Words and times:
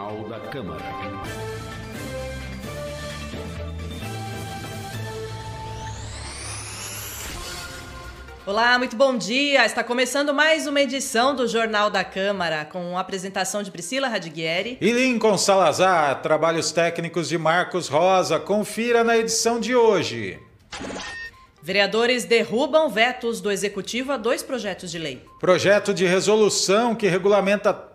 Jornal 0.00 0.28
da 0.28 0.40
Câmara. 0.40 0.84
Olá, 8.46 8.78
muito 8.78 8.96
bom 8.96 9.16
dia. 9.16 9.66
Está 9.66 9.84
começando 9.84 10.32
mais 10.32 10.66
uma 10.66 10.80
edição 10.80 11.36
do 11.36 11.46
Jornal 11.46 11.90
da 11.90 12.02
Câmara, 12.02 12.64
com 12.64 12.96
a 12.96 13.00
apresentação 13.00 13.62
de 13.62 13.70
Priscila 13.70 14.08
Radiguieri 14.08 14.78
e 14.80 14.90
Lincoln 14.90 15.36
Salazar. 15.36 16.22
Trabalhos 16.22 16.72
técnicos 16.72 17.28
de 17.28 17.36
Marcos 17.36 17.86
Rosa. 17.86 18.40
Confira 18.40 19.04
na 19.04 19.18
edição 19.18 19.60
de 19.60 19.76
hoje. 19.76 20.38
Vereadores 21.62 22.24
derrubam 22.24 22.88
vetos 22.88 23.40
do 23.40 23.50
Executivo 23.50 24.12
a 24.12 24.16
dois 24.16 24.42
projetos 24.42 24.90
de 24.90 24.98
lei. 24.98 25.22
Projeto 25.38 25.92
de 25.92 26.06
resolução 26.06 26.94
que 26.94 27.06
regulamenta 27.06 27.89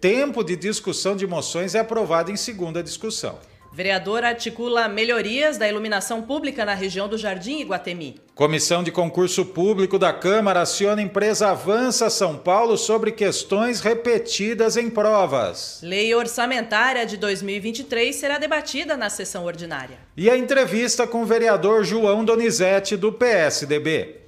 tempo 0.00 0.42
de 0.42 0.56
discussão 0.56 1.16
de 1.16 1.26
moções 1.26 1.74
é 1.74 1.80
aprovado 1.80 2.30
em 2.30 2.36
segunda 2.36 2.82
discussão. 2.82 3.38
Vereador 3.76 4.24
articula 4.24 4.88
melhorias 4.88 5.58
da 5.58 5.68
iluminação 5.68 6.22
pública 6.22 6.64
na 6.64 6.72
região 6.72 7.06
do 7.06 7.18
Jardim 7.18 7.60
Iguatemi. 7.60 8.18
Comissão 8.34 8.82
de 8.82 8.90
concurso 8.90 9.44
público 9.44 9.98
da 9.98 10.14
Câmara 10.14 10.62
aciona 10.62 11.02
empresa 11.02 11.50
Avança 11.50 12.08
São 12.08 12.38
Paulo 12.38 12.78
sobre 12.78 13.12
questões 13.12 13.80
repetidas 13.80 14.78
em 14.78 14.88
provas. 14.88 15.80
Lei 15.82 16.14
orçamentária 16.14 17.04
de 17.04 17.18
2023 17.18 18.16
será 18.16 18.38
debatida 18.38 18.96
na 18.96 19.10
sessão 19.10 19.44
ordinária. 19.44 19.98
E 20.16 20.30
a 20.30 20.38
entrevista 20.38 21.06
com 21.06 21.20
o 21.20 21.26
vereador 21.26 21.84
João 21.84 22.24
Donizete, 22.24 22.96
do 22.96 23.12
PSDB. 23.12 24.22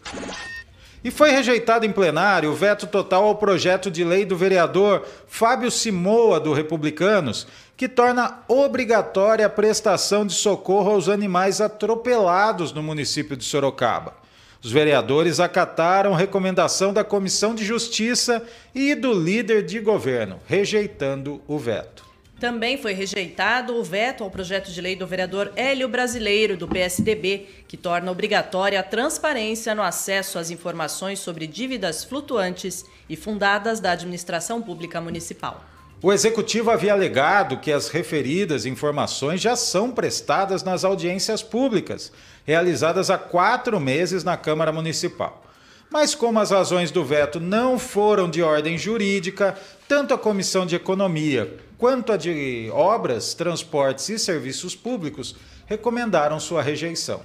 E 1.03 1.11
foi 1.11 1.31
rejeitado 1.31 1.87
em 1.87 1.93
plenário 1.93 2.51
o 2.51 2.55
veto 2.55 2.87
total 2.87 3.25
ao 3.25 3.37
projeto 3.37 3.91
de 3.91 4.03
lei 4.03 4.25
do 4.25 4.37
vereador 4.37 5.07
Fábio 5.29 5.71
Simoa, 5.71 6.41
do 6.41 6.53
Republicanos, 6.53 7.47
que 7.77 7.89
torna 7.89 8.41
obrigatória 8.49 9.47
a 9.47 9.51
prestação 9.51 10.27
de 10.27 10.33
socorro 10.33 10.91
aos 10.91 11.09
animais 11.09 11.61
atropelados 11.61 12.73
no 12.73 12.83
município 12.83 13.37
de 13.37 13.45
Sorocaba. 13.45 14.15
Os 14.61 14.73
vereadores 14.73 15.39
acataram 15.39 16.15
recomendação 16.15 16.93
da 16.93 17.05
Comissão 17.05 17.55
de 17.55 17.65
Justiça 17.65 18.43
e 18.75 18.97
do 18.97 19.13
líder 19.13 19.65
de 19.65 19.79
governo, 19.79 20.41
rejeitando 20.49 21.41
o 21.47 21.57
veto. 21.57 22.08
Também 22.41 22.79
foi 22.81 22.93
rejeitado 22.93 23.75
o 23.75 23.83
veto 23.83 24.23
ao 24.23 24.31
projeto 24.31 24.71
de 24.71 24.81
lei 24.81 24.95
do 24.95 25.09
vereador 25.09 25.51
Hélio 25.57 25.89
Brasileiro, 25.89 26.57
do 26.57 26.69
PSDB, 26.69 27.49
que 27.67 27.77
torna 27.77 28.13
obrigatória 28.13 28.79
a 28.79 28.83
transparência 28.83 29.75
no 29.75 29.83
acesso 29.83 30.39
às 30.39 30.49
informações 30.49 31.19
sobre 31.19 31.49
dívidas 31.49 32.05
flutuantes 32.05 32.85
e 33.09 33.17
fundadas 33.17 33.81
da 33.81 33.91
administração 33.91 34.63
pública 34.63 35.01
municipal. 35.01 35.65
O 36.01 36.13
executivo 36.13 36.71
havia 36.71 36.93
alegado 36.93 37.59
que 37.59 37.73
as 37.73 37.89
referidas 37.89 38.65
informações 38.65 39.41
já 39.41 39.57
são 39.57 39.91
prestadas 39.91 40.63
nas 40.63 40.85
audiências 40.85 41.43
públicas, 41.43 42.13
realizadas 42.47 43.11
há 43.11 43.19
quatro 43.19 43.81
meses 43.81 44.23
na 44.23 44.37
Câmara 44.37 44.71
Municipal. 44.71 45.45
Mas, 45.91 46.15
como 46.15 46.39
as 46.39 46.53
razões 46.53 46.93
do 46.93 47.05
veto 47.05 47.41
não 47.41 47.81
foram 47.81 48.31
de 48.31 48.43
ordem 48.43 48.79
jurídica, 48.79 49.59
tanto 49.89 50.15
a 50.15 50.19
Comissão 50.19 50.65
de 50.65 50.77
Economia 50.77 51.67
quanto 51.79 52.13
a 52.13 52.17
de 52.17 52.69
Obras, 52.75 53.33
Transportes 53.33 54.09
e 54.09 54.19
Serviços 54.19 54.75
Públicos 54.75 55.37
recomendaram 55.65 56.41
sua 56.41 56.61
rejeição. 56.61 57.23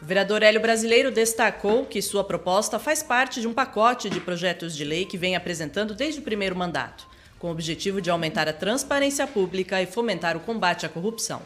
O 0.00 0.04
vereador 0.04 0.42
Hélio 0.42 0.60
Brasileiro 0.60 1.10
destacou 1.10 1.84
que 1.84 2.00
sua 2.00 2.22
proposta 2.22 2.78
faz 2.78 3.02
parte 3.02 3.40
de 3.40 3.48
um 3.48 3.52
pacote 3.52 4.08
de 4.08 4.20
projetos 4.20 4.76
de 4.76 4.84
lei 4.84 5.04
que 5.04 5.18
vem 5.18 5.34
apresentando 5.34 5.94
desde 5.94 6.20
o 6.20 6.22
primeiro 6.22 6.54
mandato, 6.54 7.06
com 7.38 7.48
o 7.48 7.50
objetivo 7.50 8.00
de 8.00 8.08
aumentar 8.08 8.48
a 8.48 8.52
transparência 8.52 9.26
pública 9.26 9.82
e 9.82 9.86
fomentar 9.86 10.36
o 10.36 10.40
combate 10.40 10.86
à 10.86 10.88
corrupção. 10.88 11.42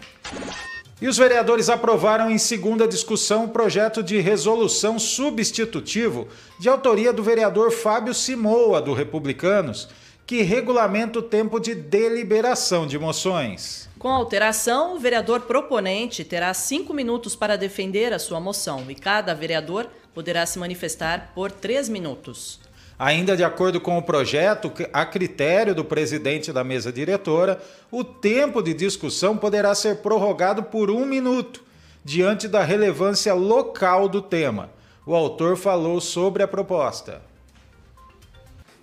E 1.00 1.08
os 1.08 1.16
vereadores 1.16 1.70
aprovaram 1.70 2.30
em 2.30 2.36
segunda 2.36 2.86
discussão 2.86 3.46
o 3.46 3.48
projeto 3.48 4.02
de 4.02 4.20
resolução 4.20 4.98
substitutivo 4.98 6.28
de 6.58 6.68
autoria 6.68 7.10
do 7.10 7.22
vereador 7.22 7.70
Fábio 7.70 8.12
Simoa, 8.12 8.82
do 8.82 8.92
Republicanos, 8.92 9.88
que 10.30 10.42
regulamenta 10.42 11.18
o 11.18 11.22
tempo 11.22 11.58
de 11.58 11.74
deliberação 11.74 12.86
de 12.86 12.96
moções. 12.96 13.88
Com 13.98 14.10
a 14.10 14.14
alteração, 14.14 14.94
o 14.94 14.98
vereador 15.00 15.40
proponente 15.40 16.22
terá 16.22 16.54
cinco 16.54 16.94
minutos 16.94 17.34
para 17.34 17.58
defender 17.58 18.12
a 18.12 18.18
sua 18.20 18.38
moção 18.38 18.88
e 18.88 18.94
cada 18.94 19.34
vereador 19.34 19.88
poderá 20.14 20.46
se 20.46 20.56
manifestar 20.56 21.32
por 21.34 21.50
três 21.50 21.88
minutos. 21.88 22.60
Ainda 22.96 23.36
de 23.36 23.42
acordo 23.42 23.80
com 23.80 23.98
o 23.98 24.02
projeto, 24.04 24.72
a 24.92 25.04
critério 25.04 25.74
do 25.74 25.84
presidente 25.84 26.52
da 26.52 26.62
mesa 26.62 26.92
diretora, 26.92 27.60
o 27.90 28.04
tempo 28.04 28.62
de 28.62 28.72
discussão 28.72 29.36
poderá 29.36 29.74
ser 29.74 29.96
prorrogado 29.96 30.62
por 30.62 30.92
um 30.92 31.04
minuto, 31.04 31.60
diante 32.04 32.46
da 32.46 32.62
relevância 32.62 33.34
local 33.34 34.08
do 34.08 34.22
tema. 34.22 34.70
O 35.04 35.12
autor 35.12 35.56
falou 35.56 36.00
sobre 36.00 36.44
a 36.44 36.46
proposta. 36.46 37.29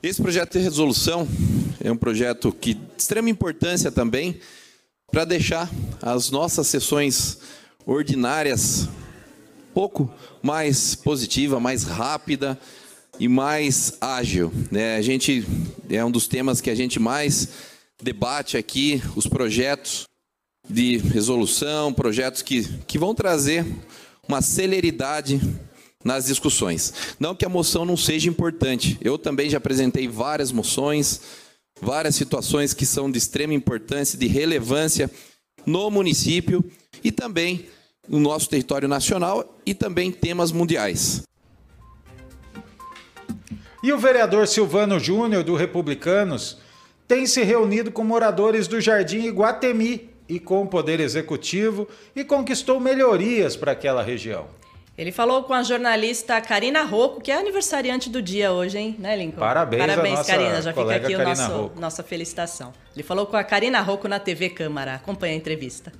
Esse 0.01 0.21
projeto 0.21 0.53
de 0.53 0.59
resolução 0.59 1.27
é 1.83 1.91
um 1.91 1.97
projeto 1.97 2.51
que 2.51 2.75
de 2.75 2.81
extrema 2.95 3.31
importância 3.31 3.91
também 3.91 4.39
para 5.11 5.25
deixar 5.25 5.71
as 5.99 6.29
nossas 6.29 6.67
sessões 6.67 7.39
ordinárias 7.83 8.87
pouco 9.73 10.11
mais 10.41 10.93
positiva, 10.93 11.59
mais 11.59 11.83
rápida 11.83 12.59
e 13.19 13.27
mais 13.27 13.97
ágil. 13.99 14.51
Né? 14.69 14.97
A 14.97 15.01
gente 15.01 15.43
é 15.89 16.05
um 16.05 16.11
dos 16.11 16.27
temas 16.27 16.61
que 16.61 16.69
a 16.69 16.75
gente 16.75 16.99
mais 16.99 17.49
debate 18.01 18.55
aqui, 18.55 19.01
os 19.15 19.25
projetos 19.25 20.03
de 20.69 20.97
resolução, 20.97 21.91
projetos 21.91 22.43
que, 22.43 22.67
que 22.85 22.99
vão 22.99 23.15
trazer 23.15 23.65
uma 24.27 24.43
celeridade 24.43 25.41
nas 26.07 26.25
discussões. 26.25 26.93
Não 27.19 27.35
que 27.35 27.45
a 27.45 27.49
moção 27.49 27.83
não 27.83 27.97
seja 27.97 28.29
importante. 28.29 28.97
Eu 29.01 29.17
também 29.17 29.49
já 29.49 29.57
apresentei 29.57 30.07
várias 30.07 30.53
moções, 30.53 31.19
várias 31.81 32.15
situações 32.15 32.73
que 32.73 32.85
são 32.85 33.11
de 33.11 33.17
extrema 33.17 33.53
importância, 33.53 34.17
de 34.17 34.25
relevância 34.25 35.11
no 35.65 35.91
município 35.91 36.63
e 37.03 37.11
também 37.11 37.67
no 38.07 38.21
nosso 38.21 38.49
território 38.49 38.87
nacional 38.87 39.59
e 39.65 39.73
também 39.73 40.09
temas 40.09 40.49
mundiais. 40.49 41.23
E 43.83 43.91
o 43.91 43.97
vereador 43.97 44.47
Silvano 44.47 44.97
Júnior, 44.97 45.43
do 45.43 45.55
Republicanos, 45.55 46.57
tem 47.05 47.27
se 47.27 47.43
reunido 47.43 47.91
com 47.91 48.05
moradores 48.05 48.65
do 48.65 48.79
Jardim 48.79 49.25
Iguatemi 49.25 50.09
e 50.27 50.39
com 50.39 50.63
o 50.63 50.67
Poder 50.67 51.01
Executivo 51.01 51.85
e 52.15 52.23
conquistou 52.23 52.79
melhorias 52.79 53.57
para 53.57 53.73
aquela 53.73 54.01
região. 54.01 54.47
Ele 54.97 55.11
falou 55.11 55.43
com 55.43 55.53
a 55.53 55.61
jornalista 55.61 56.41
Karina 56.41 56.81
Rocco, 56.81 57.21
que 57.21 57.31
é 57.31 57.37
aniversariante 57.37 58.09
do 58.09 58.19
dia 58.19 58.51
hoje, 58.51 58.79
hein, 58.79 58.95
né, 58.97 59.15
Lincoln? 59.15 59.39
Parabéns, 59.39 59.79
Parabéns, 59.79 60.15
nossa 60.15 60.31
Karina. 60.31 60.61
Já 60.61 60.73
fica 60.73 60.95
aqui 60.95 61.13
a 61.13 61.23
nosso, 61.23 61.71
nossa 61.75 62.03
felicitação. 62.03 62.73
Ele 62.95 63.03
falou 63.03 63.27
com 63.27 63.37
a 63.37 63.43
Karina 63.43 63.79
Rocco 63.79 64.07
na 64.07 64.19
TV 64.19 64.49
Câmara. 64.49 64.95
Acompanha 64.95 65.33
a 65.33 65.37
entrevista. 65.37 65.91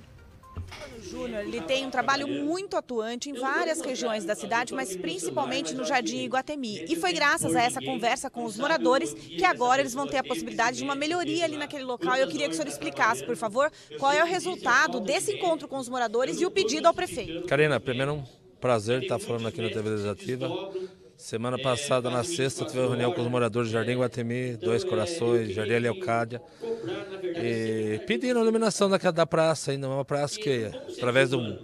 Júnior, 1.00 1.42
ele 1.42 1.60
tem 1.60 1.86
um 1.86 1.90
trabalho 1.90 2.26
muito 2.26 2.76
atuante 2.76 3.30
em 3.30 3.34
várias 3.34 3.80
regiões 3.80 4.24
da 4.24 4.34
cidade, 4.34 4.74
mas 4.74 4.96
principalmente 4.96 5.74
no 5.74 5.84
Jardim 5.84 6.24
Iguatemi. 6.24 6.84
E 6.88 6.96
foi 6.96 7.12
graças 7.12 7.54
a 7.54 7.62
essa 7.62 7.80
conversa 7.80 8.28
com 8.28 8.44
os 8.44 8.58
moradores 8.58 9.14
que 9.14 9.44
agora 9.44 9.80
eles 9.80 9.94
vão 9.94 10.08
ter 10.08 10.18
a 10.18 10.24
possibilidade 10.24 10.78
de 10.78 10.84
uma 10.84 10.96
melhoria 10.96 11.44
ali 11.44 11.56
naquele 11.56 11.84
local. 11.84 12.16
Eu 12.16 12.26
queria 12.26 12.46
que 12.46 12.52
o 12.52 12.56
senhor 12.56 12.68
explicasse, 12.68 13.24
por 13.24 13.36
favor, 13.36 13.70
qual 13.98 14.12
é 14.12 14.22
o 14.22 14.26
resultado 14.26 14.98
desse 14.98 15.36
encontro 15.36 15.68
com 15.68 15.78
os 15.78 15.88
moradores 15.88 16.40
e 16.40 16.44
o 16.44 16.50
pedido 16.50 16.86
ao 16.86 16.92
prefeito. 16.92 17.46
Karina, 17.46 17.78
primeiro 17.78 18.24
prazer 18.60 19.02
estar 19.02 19.18
falando 19.18 19.46
aqui 19.48 19.60
na 19.60 19.68
TV 19.68 19.90
Legislativa. 19.90 20.48
Semana 21.16 21.58
passada, 21.58 22.10
na 22.10 22.22
sexta, 22.22 22.64
tive 22.64 22.78
uma 22.78 22.88
reunião 22.88 23.12
com 23.12 23.20
os 23.22 23.28
moradores 23.28 23.70
do 23.70 23.72
Jardim 23.72 23.98
Guatemi, 23.98 24.56
Dois 24.56 24.84
Corações, 24.84 25.52
Jardim 25.52 25.78
Leocádia, 25.78 26.40
e 27.22 28.00
pedindo 28.06 28.38
a 28.38 28.42
iluminação 28.42 28.88
da, 28.88 28.98
da 29.10 29.26
praça, 29.26 29.72
ainda 29.72 29.88
uma 29.88 30.04
praça 30.04 30.38
que, 30.38 30.70
através 30.96 31.30
de, 31.30 31.36
um, 31.36 31.58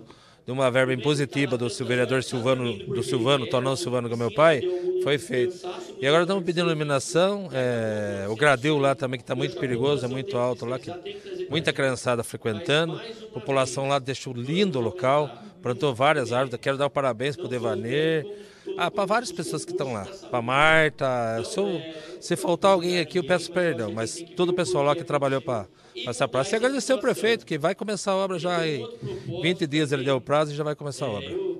de 0.44 0.50
uma 0.50 0.70
verba 0.72 0.92
impositiva 0.92 1.56
do 1.56 1.68
vereador 1.68 2.24
Silvano, 2.24 2.76
do 2.78 3.02
Silvano, 3.04 3.46
Tonão 3.48 3.76
Silvano, 3.76 4.08
que 4.08 4.14
é 4.14 4.16
meu 4.16 4.32
pai, 4.32 4.60
foi 5.04 5.18
feito. 5.18 5.56
E 6.00 6.06
agora 6.06 6.24
estamos 6.24 6.42
pedindo 6.42 6.66
iluminação, 6.66 7.48
é, 7.52 8.26
o 8.28 8.34
gradil 8.34 8.76
lá 8.78 8.96
também, 8.96 9.18
que 9.18 9.24
está 9.24 9.36
muito 9.36 9.56
perigoso, 9.56 10.04
é 10.04 10.08
muito 10.08 10.36
alto 10.36 10.66
lá, 10.66 10.80
que 10.80 10.90
muita 11.48 11.72
criançada 11.72 12.24
frequentando, 12.24 13.00
a 13.00 13.34
população 13.34 13.86
lá 13.86 14.00
deixou 14.00 14.32
lindo 14.32 14.80
o 14.80 14.82
local, 14.82 15.30
plantou 15.64 15.94
várias 15.94 16.30
árvores. 16.30 16.60
Quero 16.60 16.76
dar 16.76 16.90
parabéns 16.90 17.36
para 17.36 17.46
o 17.46 17.48
Devaner, 17.48 18.26
ah, 18.76 18.90
para 18.90 19.06
várias 19.06 19.32
pessoas 19.32 19.64
que 19.64 19.72
estão 19.72 19.94
lá. 19.94 20.06
Para 20.30 20.42
Marta, 20.42 21.42
sou, 21.44 21.80
se 22.20 22.36
faltar 22.36 22.72
alguém 22.72 23.00
aqui 23.00 23.18
eu 23.18 23.24
peço 23.24 23.50
perdão, 23.50 23.90
mas 23.90 24.22
todo 24.36 24.50
o 24.50 24.52
pessoal 24.52 24.84
lá 24.84 24.94
que 24.94 25.02
trabalhou 25.02 25.40
para 25.40 25.66
essa 26.06 26.28
praça. 26.28 26.54
E 26.54 26.56
agradecer 26.56 26.92
ao 26.92 26.98
prefeito, 26.98 27.46
que 27.46 27.56
vai 27.56 27.74
começar 27.74 28.12
a 28.12 28.16
obra 28.16 28.38
já 28.38 28.66
em 28.68 28.86
20 29.40 29.66
dias, 29.66 29.90
ele 29.90 30.04
deu 30.04 30.16
o 30.16 30.20
prazo 30.20 30.52
e 30.52 30.54
já 30.54 30.62
vai 30.62 30.74
começar 30.74 31.06
a 31.06 31.10
obra. 31.10 31.53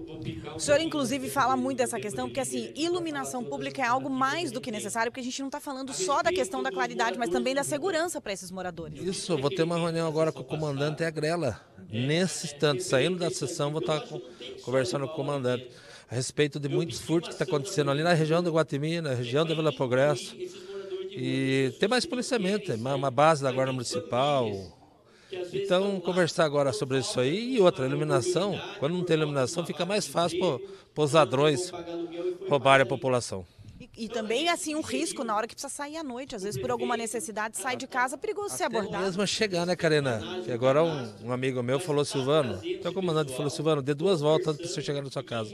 O 0.55 0.61
senhor, 0.61 0.81
inclusive, 0.81 1.29
fala 1.29 1.57
muito 1.57 1.79
dessa 1.79 1.99
questão, 1.99 2.29
porque, 2.29 2.41
assim, 2.41 2.73
iluminação 2.77 3.43
pública 3.43 3.83
é 3.83 3.87
algo 3.87 4.09
mais 4.09 4.53
do 4.53 4.61
que 4.61 4.71
necessário, 4.71 5.11
porque 5.11 5.21
a 5.21 5.25
gente 5.25 5.41
não 5.41 5.49
está 5.49 5.61
falando 5.61 5.93
só 5.93 6.23
da 6.23 6.31
questão 6.31 6.63
da 6.63 6.71
claridade, 6.71 7.19
mas 7.19 7.29
também 7.29 7.55
da 7.55 7.65
segurança 7.65 8.21
para 8.21 8.33
esses 8.33 8.51
moradores. 8.51 9.03
Isso, 9.03 9.37
vou 9.37 9.51
ter 9.51 9.65
uma 9.65 9.77
reunião 9.77 10.07
agora 10.07 10.31
com 10.31 10.41
o 10.41 10.45
comandante 10.45 11.03
Agrela. 11.03 11.61
Nesse 11.91 12.47
instante, 12.47 12.83
saindo 12.83 13.19
da 13.19 13.31
sessão, 13.31 13.71
vou 13.71 13.81
estar 13.81 14.03
conversando 14.63 15.07
com 15.07 15.13
o 15.13 15.17
comandante 15.17 15.69
a 16.11 16.15
respeito 16.15 16.61
de 16.61 16.69
muitos 16.69 17.01
furtos 17.01 17.29
que 17.29 17.35
está 17.35 17.45
acontecendo 17.45 17.91
ali 17.91 18.03
na 18.03 18.13
região 18.13 18.43
do 18.43 18.53
Guatemi, 18.53 19.01
na 19.01 19.15
região 19.15 19.45
da 19.45 19.55
Vila 19.55 19.73
Progresso. 19.73 20.37
E 21.11 21.73
tem 21.79 21.89
mais 21.89 22.05
policiamento, 22.05 22.73
uma 22.75 23.11
base 23.11 23.43
da 23.43 23.53
Guarda 23.53 23.73
Municipal, 23.73 24.51
então, 25.53 26.01
conversar 26.01 26.45
agora 26.45 26.73
sobre 26.73 26.99
isso 26.99 27.19
aí 27.21 27.57
e 27.57 27.61
outra, 27.61 27.87
iluminação. 27.87 28.59
Quando 28.79 28.95
não 28.95 29.05
tem 29.05 29.17
iluminação, 29.17 29.65
fica 29.65 29.85
mais 29.85 30.07
fácil 30.07 30.39
para 30.95 31.05
os 31.05 31.13
ladrões 31.13 31.73
roubarem 32.49 32.85
a 32.85 32.87
população. 32.87 33.47
E, 33.81 34.05
e, 34.05 34.09
também, 34.09 34.49
assim, 34.49 34.75
um 34.75 34.81
risco 34.81 35.25
na 35.25 35.37
hora 35.37 35.47
que 35.47 35.55
precisa 35.55 35.73
sair 35.73 35.97
à 35.97 36.03
noite. 36.03 36.35
Às 36.35 36.43
vezes, 36.43 36.61
por 36.61 36.71
alguma 36.71 36.97
necessidade, 36.97 37.59
sai 37.59 37.77
de 37.77 37.87
casa, 37.87 38.15
é 38.15 38.19
perigoso 38.19 38.49
Até 38.49 38.57
ser 38.57 38.65
abordado. 38.65 39.05
mesmo 39.05 39.27
chegar, 39.27 39.67
né, 39.67 39.75
Karina? 39.75 40.21
E 40.47 40.53
agora 40.53 40.83
um, 40.83 41.13
um, 41.25 41.33
amigo 41.33 41.63
meu 41.63 41.79
falou, 41.81 42.05
Silvano, 42.05 42.61
o 42.85 42.93
comandante 42.93 43.33
falou, 43.35 43.51
Silvano, 43.51 43.83
dê 43.83 43.93
duas 43.93 44.21
voltas 44.21 44.57
para 44.57 44.67
você 44.67 44.81
chegar 44.81 45.03
na 45.03 45.11
sua 45.11 45.25
casa. 45.25 45.51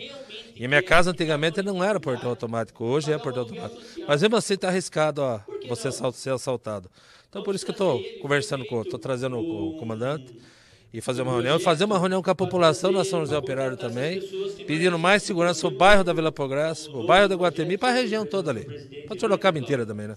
E 0.55 0.65
a 0.65 0.69
minha 0.69 0.83
casa, 0.83 1.11
antigamente, 1.11 1.63
não 1.63 1.83
era 1.83 1.99
portão 1.99 2.31
automático. 2.31 2.85
Hoje 2.85 3.13
é 3.13 3.19
portão 3.19 3.43
automático. 3.43 3.81
Mas 4.07 4.23
mesmo 4.23 4.37
assim, 4.37 4.55
está 4.55 4.69
arriscado 4.69 5.23
ó, 5.23 5.41
você 5.69 5.91
ser 6.13 6.31
assaltado. 6.31 6.91
Então 7.29 7.43
por 7.43 7.55
isso 7.55 7.65
que 7.65 7.71
eu 7.71 7.75
estou 7.75 8.03
conversando 8.21 8.65
com, 8.67 8.83
estou 8.83 8.99
trazendo 8.99 9.39
o 9.39 9.77
comandante 9.79 10.35
e 10.93 11.01
fazer 11.01 11.23
uma 11.23 11.33
reunião, 11.33 11.61
fazer 11.61 11.85
uma 11.85 11.99
reunião 11.99 12.21
com 12.23 12.31
a 12.31 12.35
população 12.35 12.93
da 12.93 13.05
São 13.05 13.21
José 13.21 13.39
Operário 13.39 13.77
também, 13.77 14.21
pedindo 14.67 14.99
mais 14.99 15.23
segurança 15.23 15.67
o 15.67 15.71
bairro 15.71 16.03
da 16.03 16.13
Vila 16.13 16.33
Progresso, 16.33 16.91
o 16.93 17.07
bairro 17.07 17.29
da 17.29 17.37
Guatemi, 17.37 17.79
para 17.79 17.91
a 17.91 17.93
região 17.93 18.27
toda 18.27 18.51
ali. 18.51 18.65
Para 19.07 19.19
Sorocaba 19.19 19.59
inteira 19.59 19.87
também, 19.87 20.09
né? 20.09 20.17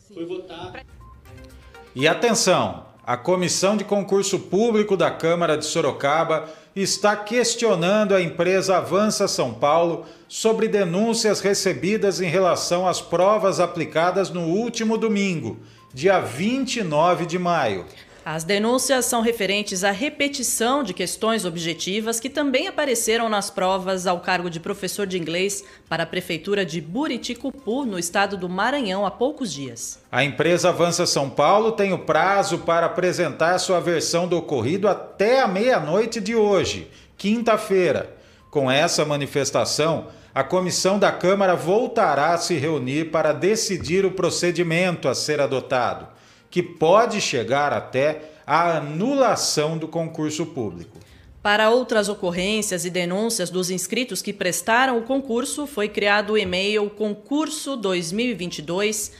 E 1.95 2.07
atenção, 2.07 2.87
a 3.05 3.15
Comissão 3.15 3.77
de 3.77 3.83
Concurso 3.83 4.39
Público 4.39 4.97
da 4.97 5.11
Câmara 5.11 5.55
de 5.55 5.65
Sorocaba 5.65 6.49
está 6.75 7.15
questionando 7.15 8.15
a 8.15 8.21
empresa 8.21 8.77
Avança 8.77 9.27
São 9.27 9.53
Paulo 9.53 10.05
sobre 10.27 10.67
denúncias 10.67 11.39
recebidas 11.39 12.19
em 12.19 12.27
relação 12.27 12.87
às 12.87 13.01
provas 13.01 13.59
aplicadas 13.59 14.29
no 14.29 14.41
último 14.41 14.97
domingo 14.97 15.59
dia 15.93 16.19
29 16.19 17.27
de 17.27 17.37
maio. 17.37 17.85
As 18.25 18.45
denúncias 18.45 19.03
são 19.03 19.19
referentes 19.21 19.83
à 19.83 19.91
repetição 19.91 20.81
de 20.81 20.93
questões 20.93 21.43
objetivas 21.43 22.21
que 22.21 22.29
também 22.29 22.69
apareceram 22.69 23.27
nas 23.27 23.49
provas 23.49 24.07
ao 24.07 24.21
cargo 24.21 24.49
de 24.49 24.61
professor 24.61 25.05
de 25.05 25.17
inglês 25.19 25.61
para 25.89 26.03
a 26.03 26.05
prefeitura 26.05 26.65
de 26.65 26.79
Buriticupu, 26.79 27.85
no 27.85 27.99
estado 27.99 28.37
do 28.37 28.47
Maranhão, 28.47 29.05
há 29.05 29.11
poucos 29.11 29.51
dias. 29.51 29.99
A 30.09 30.23
empresa 30.23 30.69
Avança 30.69 31.05
São 31.05 31.29
Paulo 31.29 31.73
tem 31.73 31.91
o 31.91 31.99
prazo 31.99 32.59
para 32.59 32.85
apresentar 32.85 33.59
sua 33.59 33.81
versão 33.81 34.25
do 34.25 34.37
ocorrido 34.37 34.87
até 34.87 35.41
a 35.41 35.47
meia-noite 35.47 36.21
de 36.21 36.33
hoje, 36.33 36.89
quinta-feira. 37.17 38.15
Com 38.49 38.71
essa 38.71 39.03
manifestação, 39.03 40.07
a 40.33 40.45
comissão 40.45 40.97
da 40.97 41.11
Câmara 41.11 41.55
voltará 41.55 42.33
a 42.33 42.37
se 42.37 42.55
reunir 42.55 43.11
para 43.11 43.33
decidir 43.33 44.05
o 44.05 44.11
procedimento 44.11 45.09
a 45.09 45.13
ser 45.13 45.41
adotado, 45.41 46.07
que 46.53 46.61
pode 46.61 47.19
chegar 47.19 47.73
até 47.73 48.29
a 48.45 48.77
anulação 48.77 49.75
do 49.75 49.87
concurso 49.87 50.45
público. 50.45 50.99
Para 51.41 51.71
outras 51.71 52.09
ocorrências 52.09 52.85
e 52.85 52.91
denúncias 52.91 53.49
dos 53.49 53.71
inscritos 53.71 54.21
que 54.21 54.31
prestaram 54.31 54.99
o 54.99 55.01
concurso, 55.01 55.65
foi 55.65 55.89
criado 55.89 56.33
o 56.33 56.37
e-mail 56.37 56.91
concurso 56.91 57.75
2022 57.75 59.13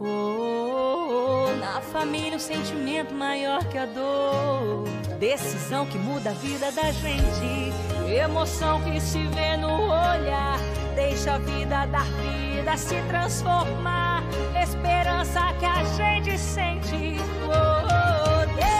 Oh, 0.00 0.06
oh, 0.06 1.46
oh, 1.46 1.56
na 1.60 1.80
família 1.80 2.34
um 2.34 2.40
sentimento 2.40 3.14
maior 3.14 3.64
que 3.68 3.78
a 3.78 3.86
dor. 3.86 4.88
Decisão 5.20 5.86
que 5.86 5.98
muda 5.98 6.30
a 6.30 6.34
vida 6.34 6.72
da 6.72 6.90
gente. 6.90 7.91
Emoção 8.14 8.80
que 8.82 9.00
se 9.00 9.26
vê 9.28 9.56
no 9.56 9.72
olhar. 9.84 10.58
Deixa 10.94 11.34
a 11.34 11.38
vida 11.38 11.86
dar 11.86 12.04
vida, 12.04 12.76
se 12.76 13.00
transformar. 13.08 14.22
Esperança 14.62 15.40
que 15.58 15.64
a 15.64 15.82
gente 15.84 16.38
sente. 16.38 17.16
Oh, 17.46 17.50
oh, 17.50 18.54
deixa 18.54 18.71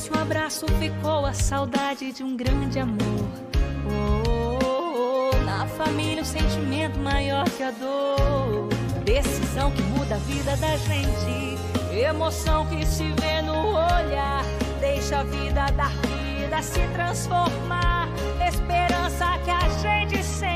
Foi-se 0.00 0.16
um 0.16 0.22
abraço, 0.22 0.66
ficou 0.78 1.26
a 1.26 1.34
saudade 1.34 2.10
de 2.10 2.24
um 2.24 2.34
grande 2.34 2.78
amor. 2.78 3.28
Oh, 3.84 4.30
oh, 4.64 5.30
oh, 5.30 5.44
na 5.44 5.66
família 5.66 6.22
um 6.22 6.24
sentimento 6.24 6.98
maior 6.98 7.44
que 7.50 7.62
a 7.62 7.70
dor. 7.70 8.70
Decisão 9.04 9.70
que 9.72 9.82
muda 9.82 10.14
a 10.14 10.18
vida 10.20 10.56
da 10.56 10.74
gente. 10.78 11.58
Emoção 11.94 12.64
que 12.68 12.86
se 12.86 13.12
vê 13.20 13.42
no 13.42 13.52
olhar. 13.52 14.42
Deixa 14.80 15.18
a 15.18 15.22
vida 15.22 15.66
dar 15.76 15.90
vida, 15.90 16.62
se 16.62 16.80
transformar. 16.94 18.08
Esperança 18.48 19.26
que 19.44 19.50
a 19.50 19.68
gente 19.68 20.24
sente. 20.24 20.49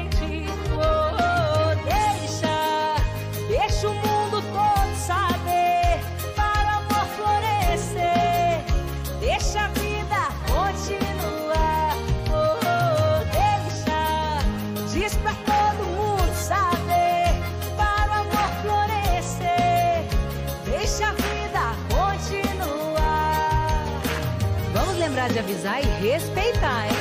Lembrar 25.25 25.29
de 25.29 25.39
avisar 25.39 25.81
e 25.83 25.87
respeitar, 26.03 26.87
hein? 26.87 26.93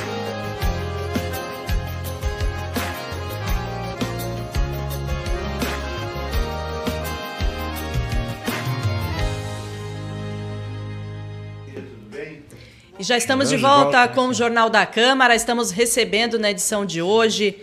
E 12.96 13.02
já 13.02 13.16
estamos 13.16 13.48
de 13.48 13.56
volta 13.56 14.06
com 14.08 14.28
o 14.28 14.34
Jornal 14.34 14.70
da 14.70 14.86
Câmara. 14.86 15.34
Estamos 15.34 15.70
recebendo 15.70 16.38
na 16.38 16.50
edição 16.50 16.86
de 16.86 17.02
hoje 17.02 17.60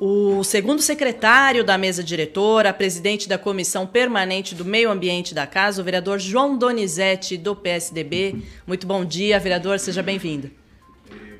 o 0.00 0.42
segundo 0.42 0.80
secretário 0.80 1.62
da 1.62 1.76
mesa 1.76 2.02
diretora, 2.02 2.72
presidente 2.72 3.28
da 3.28 3.36
Comissão 3.36 3.86
Permanente 3.86 4.54
do 4.54 4.64
Meio 4.64 4.90
Ambiente 4.90 5.34
da 5.34 5.46
Casa, 5.46 5.82
o 5.82 5.84
vereador 5.84 6.18
João 6.18 6.56
Donizete, 6.56 7.36
do 7.36 7.54
PSDB. 7.54 8.36
Muito 8.66 8.86
bom 8.86 9.04
dia, 9.04 9.38
vereador, 9.38 9.78
seja 9.78 10.02
bem-vindo. 10.02 10.50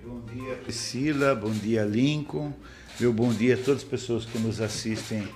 Bom 0.04 0.20
dia, 0.30 0.54
Priscila, 0.56 1.34
bom 1.34 1.50
dia, 1.50 1.84
Lincoln. 1.84 2.52
Meu 3.00 3.14
bom 3.14 3.32
dia 3.32 3.54
a 3.54 3.56
todas 3.56 3.80
as 3.80 3.88
pessoas 3.88 4.26
que 4.26 4.38
nos 4.38 4.60
assistem 4.60 5.26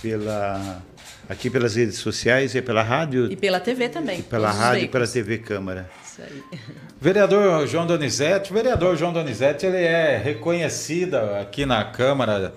pela, 0.00 0.82
aqui 1.28 1.50
pelas 1.50 1.76
redes 1.76 1.98
sociais 1.98 2.54
e 2.54 2.62
pela 2.62 2.82
rádio. 2.82 3.30
E 3.30 3.36
pela 3.36 3.60
TV 3.60 3.90
também. 3.90 4.20
E 4.20 4.22
pela 4.22 4.50
rádio 4.50 4.84
e 4.84 4.88
pela 4.88 5.06
TV 5.06 5.36
Câmara. 5.36 5.90
Aí. 6.22 6.60
Vereador 7.00 7.66
João 7.66 7.86
Donizete, 7.86 8.50
o 8.50 8.54
vereador 8.54 8.94
João 8.96 9.12
Donizete, 9.12 9.64
ele 9.64 9.78
é 9.78 10.18
reconhecido 10.18 11.14
aqui 11.14 11.64
na 11.64 11.82
Câmara 11.82 12.52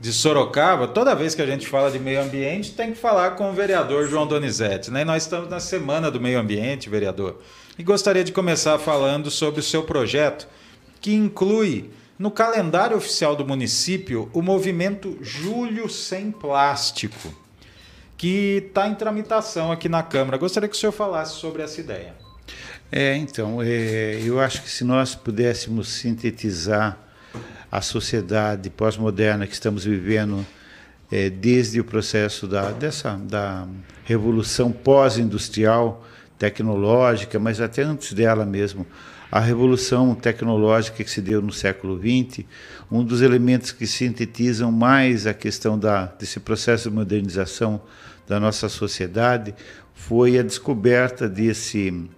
de 0.00 0.12
Sorocaba. 0.12 0.88
Toda 0.88 1.14
vez 1.14 1.34
que 1.34 1.40
a 1.40 1.46
gente 1.46 1.68
fala 1.68 1.90
de 1.90 1.98
meio 2.00 2.20
ambiente, 2.20 2.72
tem 2.72 2.90
que 2.90 2.98
falar 2.98 3.32
com 3.32 3.50
o 3.50 3.52
vereador 3.52 4.08
João 4.08 4.26
Donizete. 4.26 4.90
Né? 4.90 5.02
E 5.02 5.04
nós 5.04 5.22
estamos 5.22 5.48
na 5.48 5.60
Semana 5.60 6.10
do 6.10 6.20
Meio 6.20 6.40
Ambiente, 6.40 6.90
vereador. 6.90 7.40
E 7.78 7.84
gostaria 7.84 8.24
de 8.24 8.32
começar 8.32 8.78
falando 8.78 9.30
sobre 9.30 9.60
o 9.60 9.62
seu 9.62 9.84
projeto, 9.84 10.48
que 11.00 11.14
inclui 11.14 11.90
no 12.18 12.30
calendário 12.30 12.96
oficial 12.96 13.36
do 13.36 13.46
município 13.46 14.28
o 14.32 14.42
movimento 14.42 15.18
Julho 15.20 15.88
Sem 15.88 16.32
Plástico, 16.32 17.32
que 18.16 18.64
está 18.66 18.88
em 18.88 18.94
tramitação 18.94 19.70
aqui 19.70 19.88
na 19.88 20.02
Câmara. 20.02 20.36
Gostaria 20.36 20.68
que 20.68 20.74
o 20.74 20.78
senhor 20.78 20.92
falasse 20.92 21.34
sobre 21.34 21.62
essa 21.62 21.80
ideia. 21.80 22.23
É, 22.96 23.16
então, 23.16 23.60
é, 23.60 24.20
eu 24.22 24.38
acho 24.38 24.62
que 24.62 24.70
se 24.70 24.84
nós 24.84 25.16
pudéssemos 25.16 25.88
sintetizar 25.88 26.96
a 27.68 27.80
sociedade 27.80 28.70
pós-moderna 28.70 29.48
que 29.48 29.52
estamos 29.52 29.84
vivendo 29.84 30.46
é, 31.10 31.28
desde 31.28 31.80
o 31.80 31.84
processo 31.84 32.46
da, 32.46 32.70
dessa, 32.70 33.16
da 33.16 33.66
revolução 34.04 34.70
pós-industrial, 34.70 36.06
tecnológica, 36.38 37.36
mas 37.36 37.60
até 37.60 37.82
antes 37.82 38.12
dela 38.12 38.46
mesmo, 38.46 38.86
a 39.28 39.40
revolução 39.40 40.14
tecnológica 40.14 41.02
que 41.02 41.10
se 41.10 41.20
deu 41.20 41.42
no 41.42 41.52
século 41.52 41.98
XX, 41.98 42.44
um 42.88 43.02
dos 43.02 43.22
elementos 43.22 43.72
que 43.72 43.88
sintetizam 43.88 44.70
mais 44.70 45.26
a 45.26 45.34
questão 45.34 45.76
da, 45.76 46.06
desse 46.06 46.38
processo 46.38 46.88
de 46.88 46.94
modernização 46.94 47.82
da 48.24 48.38
nossa 48.38 48.68
sociedade 48.68 49.52
foi 49.92 50.38
a 50.38 50.44
descoberta 50.44 51.28
desse 51.28 52.08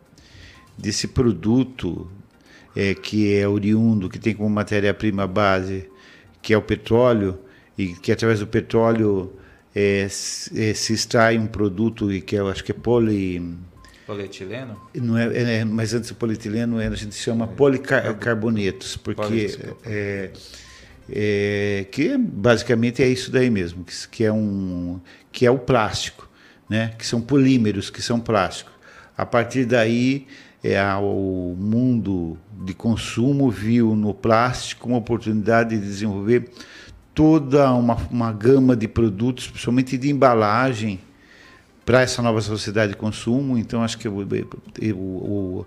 desse 0.76 1.08
produto 1.08 2.10
é, 2.74 2.94
que 2.94 3.34
é 3.34 3.48
oriundo, 3.48 4.08
que 4.08 4.18
tem 4.18 4.34
como 4.34 4.50
matéria-prima 4.50 5.26
base, 5.26 5.88
que 6.42 6.52
é 6.52 6.58
o 6.58 6.62
petróleo, 6.62 7.38
e 7.76 7.94
que 7.94 8.12
através 8.12 8.40
do 8.40 8.46
petróleo 8.46 9.32
é, 9.74 10.06
se, 10.08 10.70
é, 10.70 10.74
se 10.74 10.92
extrai 10.92 11.38
um 11.38 11.46
produto 11.46 12.08
que 12.22 12.36
eu 12.36 12.48
acho 12.48 12.64
que 12.64 12.72
é 12.72 12.74
poli 12.74 13.56
Polietileno? 14.06 14.80
não 14.94 15.18
é, 15.18 15.58
é, 15.58 15.64
mas 15.64 15.92
antes 15.92 16.10
do 16.10 16.14
polietileno 16.14 16.78
a 16.78 16.94
gente 16.94 17.16
chama 17.16 17.48
policarbonetos, 17.48 18.96
porque 18.96 19.58
é, 19.84 20.30
é, 21.10 21.86
que 21.90 22.16
basicamente 22.16 23.02
é 23.02 23.08
isso 23.08 23.32
daí 23.32 23.50
mesmo, 23.50 23.84
que, 23.84 23.92
que 24.08 24.24
é 24.24 24.32
um 24.32 25.00
que 25.32 25.44
é 25.44 25.50
o 25.50 25.58
plástico, 25.58 26.28
né? 26.70 26.94
Que 26.96 27.04
são 27.04 27.20
polímeros, 27.20 27.90
que 27.90 28.00
são 28.00 28.20
plásticos. 28.20 28.72
A 29.18 29.26
partir 29.26 29.64
daí 29.64 30.26
é, 30.72 30.94
o 30.94 31.54
mundo 31.58 32.36
de 32.64 32.74
consumo 32.74 33.50
viu 33.50 33.94
no 33.94 34.12
plástico 34.12 34.88
uma 34.88 34.98
oportunidade 34.98 35.78
de 35.78 35.84
desenvolver 35.84 36.50
toda 37.14 37.72
uma, 37.72 37.96
uma 38.10 38.32
gama 38.32 38.76
de 38.76 38.86
produtos, 38.86 39.48
principalmente 39.48 39.96
de 39.96 40.10
embalagem, 40.10 41.00
para 41.84 42.02
essa 42.02 42.20
nova 42.20 42.40
sociedade 42.40 42.92
de 42.92 42.98
consumo. 42.98 43.56
Então, 43.56 43.82
acho 43.82 43.96
que 43.96 44.08
o, 44.08 44.26
o, 44.92 45.66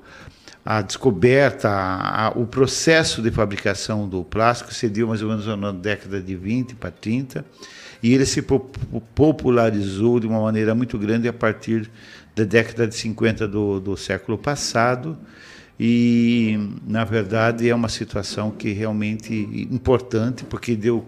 a 0.66 0.82
descoberta, 0.82 1.70
a, 1.70 2.34
o 2.36 2.46
processo 2.46 3.22
de 3.22 3.32
fabricação 3.32 4.08
do 4.08 4.24
plástico 4.24 4.74
se 4.74 4.90
deu 4.90 5.08
mais 5.08 5.22
ou 5.22 5.30
menos 5.30 5.48
na 5.48 5.72
década 5.72 6.22
de 6.22 6.36
20 6.36 6.76
para 6.76 6.92
30, 6.92 7.46
e 8.04 8.14
ele 8.14 8.26
se 8.26 8.42
popularizou 9.16 10.20
de 10.20 10.28
uma 10.28 10.42
maneira 10.42 10.76
muito 10.76 10.98
grande 10.98 11.28
a 11.28 11.34
partir 11.34 11.90
da 12.40 12.46
década 12.46 12.88
de 12.88 12.96
50 12.96 13.48
do, 13.48 13.80
do 13.80 13.98
século 13.98 14.38
passado. 14.38 15.18
E, 15.80 16.60
na 16.86 17.04
verdade, 17.04 17.70
é 17.70 17.76
uma 17.76 17.90
situação 17.90 18.52
que 18.52 18.72
realmente 18.72 19.34
importante, 19.72 20.44
porque 20.44 20.76
deu 20.76 21.06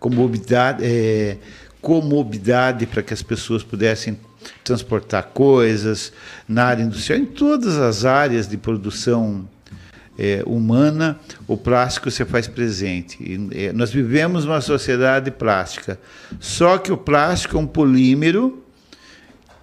comodidade, 0.00 0.84
é, 0.84 1.38
comodidade 1.80 2.86
para 2.86 3.02
que 3.02 3.14
as 3.14 3.22
pessoas 3.22 3.62
pudessem 3.62 4.18
transportar 4.64 5.24
coisas 5.28 6.12
na 6.48 6.64
área 6.64 6.82
industrial, 6.82 7.20
em 7.20 7.26
todas 7.26 7.76
as 7.76 8.04
áreas 8.04 8.48
de 8.48 8.56
produção 8.56 9.48
é, 10.18 10.42
humana, 10.44 11.18
o 11.46 11.56
plástico 11.56 12.10
se 12.10 12.24
faz 12.24 12.48
presente. 12.48 13.22
E, 13.22 13.66
é, 13.66 13.72
nós 13.72 13.92
vivemos 13.92 14.44
numa 14.44 14.60
sociedade 14.60 15.30
plástica, 15.30 15.98
só 16.40 16.76
que 16.76 16.90
o 16.90 16.96
plástico 16.96 17.56
é 17.56 17.60
um 17.60 17.66
polímero 17.66 18.64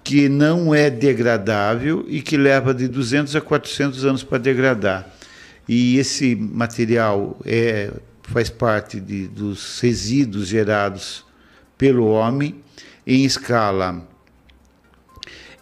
que 0.06 0.30
não 0.30 0.74
é 0.74 0.88
degradável 0.88 2.06
e 2.08 2.22
que 2.22 2.38
leva 2.38 2.76
de 2.76 2.88
200 2.88 3.36
a 3.36 3.42
400 3.42 4.06
anos 4.06 4.24
para 4.24 4.38
degradar. 4.38 5.12
E 5.68 5.98
esse 5.98 6.36
material 6.36 7.36
é, 7.44 7.92
faz 8.22 8.52
parte 8.52 9.00
de, 9.02 9.28
dos 9.28 9.80
resíduos 9.80 10.48
gerados 10.48 11.26
pelo 11.76 12.06
homem 12.06 12.56
em 13.06 13.26
escala 13.26 14.08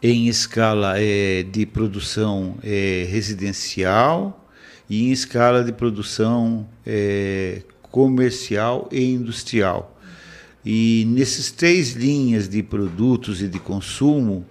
em 0.02 0.28
escala 0.28 0.96
é, 1.00 1.44
de 1.44 1.66
produção 1.66 2.58
é, 2.62 3.08
residencial 3.10 4.46
e 4.90 5.08
em 5.08 5.12
escala 5.14 5.64
de 5.64 5.72
produção 5.72 6.68
é, 6.86 7.62
comercial 7.84 8.90
e 8.92 9.02
industrial. 9.14 9.93
E 10.65 11.05
nesses 11.08 11.51
três 11.51 11.91
linhas 11.91 12.48
de 12.48 12.63
produtos 12.63 13.41
e 13.41 13.48
de 13.48 13.60
consumo, 13.60 14.46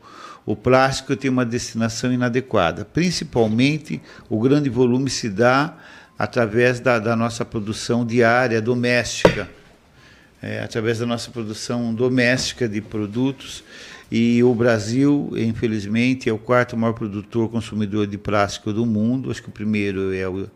o 0.45 0.57
plástico 0.57 1.17
tem 1.17 1.31
uma 1.31 1.45
destinação 1.45 2.13
inadequada. 2.13 2.85
Principalmente, 2.85 4.01
o 4.29 4.41
grande 4.41 4.69
volume 4.69 5.09
se 5.09 5.29
dá 5.29 5.77
através 6.19 6.81
da, 6.81 6.99
da 6.99 7.17
nossa 7.17 7.45
produção 7.45 8.05
diária 8.05 8.61
doméstica, 8.61 9.49
é, 10.41 10.63
através 10.63 10.99
da 10.99 11.07
nossa 11.07 11.31
produção 11.31 11.95
doméstica 11.95 12.69
de 12.69 12.81
produtos. 12.81 13.65
E 14.11 14.43
o 14.43 14.55
Brasil, 14.55 15.33
infelizmente, 15.37 16.29
é 16.29 16.33
o 16.33 16.39
quarto 16.39 16.77
maior 16.77 16.93
produtor 16.93 17.49
consumidor 17.49 18.07
de 18.07 18.19
plástico 18.19 18.73
do 18.73 18.85
mundo. 18.85 19.31
Acho 19.31 19.43
que 19.43 19.49
o 19.49 19.53
primeiro 19.53 20.13
é 20.13 20.29
o, 20.29 20.51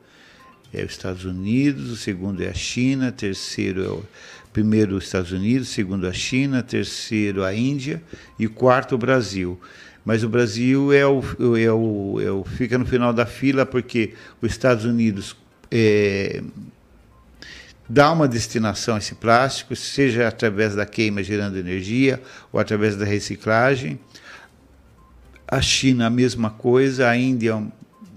é 0.75 0.85
os 0.85 0.91
Estados 0.91 1.25
Unidos, 1.25 1.91
o 1.91 1.97
segundo 1.97 2.43
é 2.43 2.49
a 2.49 2.55
China, 2.55 3.09
o 3.09 3.13
terceiro 3.13 3.83
é 3.83 3.89
o 3.89 4.05
primeiro 4.57 4.97
os 4.97 5.05
Estados 5.05 5.33
Unidos, 5.33 5.69
segundo 5.69 6.07
a 6.07 6.15
China, 6.15 6.63
terceiro 6.63 7.45
a 7.45 7.53
Índia 7.53 8.03
e 8.39 8.49
quarto 8.49 8.95
o 8.95 8.99
Brasil. 8.99 9.61
Mas 10.03 10.25
o 10.25 10.31
Brasil 10.31 10.95
é 10.95 11.07
o, 11.07 11.21
é 11.59 11.71
o, 11.71 12.21
é 12.23 12.31
o 12.31 12.43
fica 12.43 12.79
no 12.79 12.87
final 12.87 13.13
da 13.13 13.27
fila 13.27 13.67
porque 13.67 14.15
os 14.41 14.51
Estados 14.51 14.87
Unidos 14.87 15.37
é, 15.71 16.43
dá 17.87 18.11
uma 18.11 18.27
destinação 18.27 18.95
a 18.95 18.99
esse 18.99 19.15
plástico, 19.17 19.77
seja 19.77 20.27
através 20.27 20.75
da 20.75 20.87
queima 20.87 21.23
gerando 21.23 21.59
energia 21.59 22.23
ou 22.51 22.59
através 22.59 22.97
da 22.97 23.05
reciclagem. 23.05 24.01
A 25.47 25.61
China 25.61 26.07
a 26.07 26.11
mesma 26.11 26.49
coisa, 26.49 27.11
a 27.11 27.15
Índia 27.15 27.63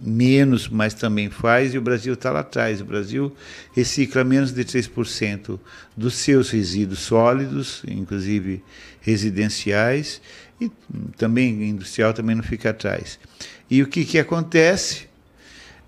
menos, 0.02 0.68
mas 0.68 0.94
também 0.94 1.30
faz, 1.30 1.74
e 1.74 1.78
o 1.78 1.82
Brasil 1.82 2.14
está 2.14 2.32
lá 2.32 2.40
atrás. 2.40 2.82
O 2.82 2.86
Brasil 2.86 3.36
recicla 3.74 4.24
menos 4.24 4.52
de 4.52 4.64
3% 4.64 5.60
dos 5.96 6.16
seus 6.16 6.50
resíduos 6.50 7.00
sólidos, 7.00 7.84
inclusive 7.88 8.64
residenciais, 9.02 10.22
e 10.60 10.70
também 11.18 11.70
industrial 11.70 12.14
também 12.14 12.36
não 12.36 12.44
fica 12.44 12.70
atrás. 12.70 13.20
E 13.70 13.82
o 13.82 13.88
que, 13.88 14.06
que 14.06 14.20
acontece? 14.20 15.08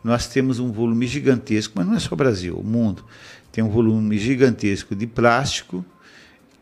Nós 0.03 0.27
temos 0.27 0.59
um 0.59 0.71
volume 0.71 1.07
gigantesco, 1.07 1.73
mas 1.75 1.85
não 1.85 1.95
é 1.95 1.99
só 1.99 2.13
o 2.13 2.17
Brasil, 2.17 2.57
o 2.57 2.63
mundo 2.63 3.05
tem 3.51 3.63
um 3.63 3.69
volume 3.69 4.17
gigantesco 4.17 4.95
de 4.95 5.05
plástico 5.05 5.85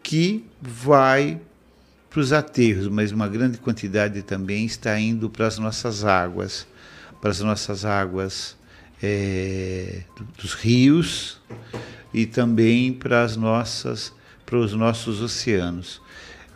que 0.02 0.44
vai 0.60 1.40
para 2.10 2.20
os 2.20 2.34
aterros, 2.34 2.88
mas 2.88 3.12
uma 3.12 3.28
grande 3.28 3.60
quantidade 3.60 4.24
também 4.24 4.66
está 4.66 5.00
indo 5.00 5.30
para 5.30 5.46
as 5.46 5.60
nossas 5.60 6.04
águas 6.04 6.66
para 7.22 7.32
as 7.32 7.40
nossas 7.42 7.86
águas 7.86 8.58
é, 9.02 10.04
dos 10.38 10.54
rios 10.54 11.40
e 12.14 12.26
também 12.26 12.92
para 12.94 13.24
as 13.24 13.36
nossas 13.36 14.14
para 14.46 14.58
os 14.58 14.74
nossos 14.74 15.22
oceanos. 15.22 16.02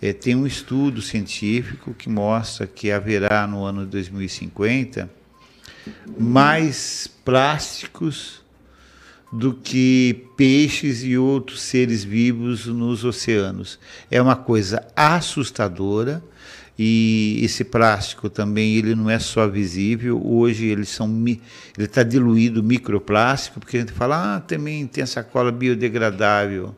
É, 0.01 0.12
tem 0.12 0.36
um 0.36 0.48
estudo 0.48 1.00
científico 1.00 1.93
que 1.93 2.10
mostra 2.10 2.65
que 2.65 2.91
haverá 2.91 3.46
no 3.46 3.63
ano 3.63 3.86
2050 3.86 5.10
mais 6.17 7.08
plásticos 7.24 8.41
do 9.32 9.53
que 9.53 10.27
peixes 10.36 11.03
e 11.03 11.17
outros 11.17 11.62
seres 11.62 12.03
vivos 12.03 12.65
nos 12.65 13.03
oceanos. 13.03 13.79
É 14.10 14.22
uma 14.22 14.36
coisa 14.36 14.86
assustadora 14.96 16.24
e 16.77 17.39
esse 17.44 17.63
plástico 17.63 18.30
também 18.30 18.75
ele 18.75 18.96
não 18.96 19.10
é 19.10 19.20
só 19.20 19.48
visível. 19.48 20.22
Hoje 20.25 20.65
eles 20.65 20.89
são 20.89 21.10
ele 21.27 21.39
está 21.77 22.03
diluído 22.03 22.63
microplástico 22.63 23.60
porque 23.60 23.77
a 23.77 23.80
gente 23.82 23.94
fala 23.94 24.36
ah 24.36 24.39
também 24.39 24.88
tem 24.88 25.06
sacola 25.06 25.51
biodegradável 25.51 26.75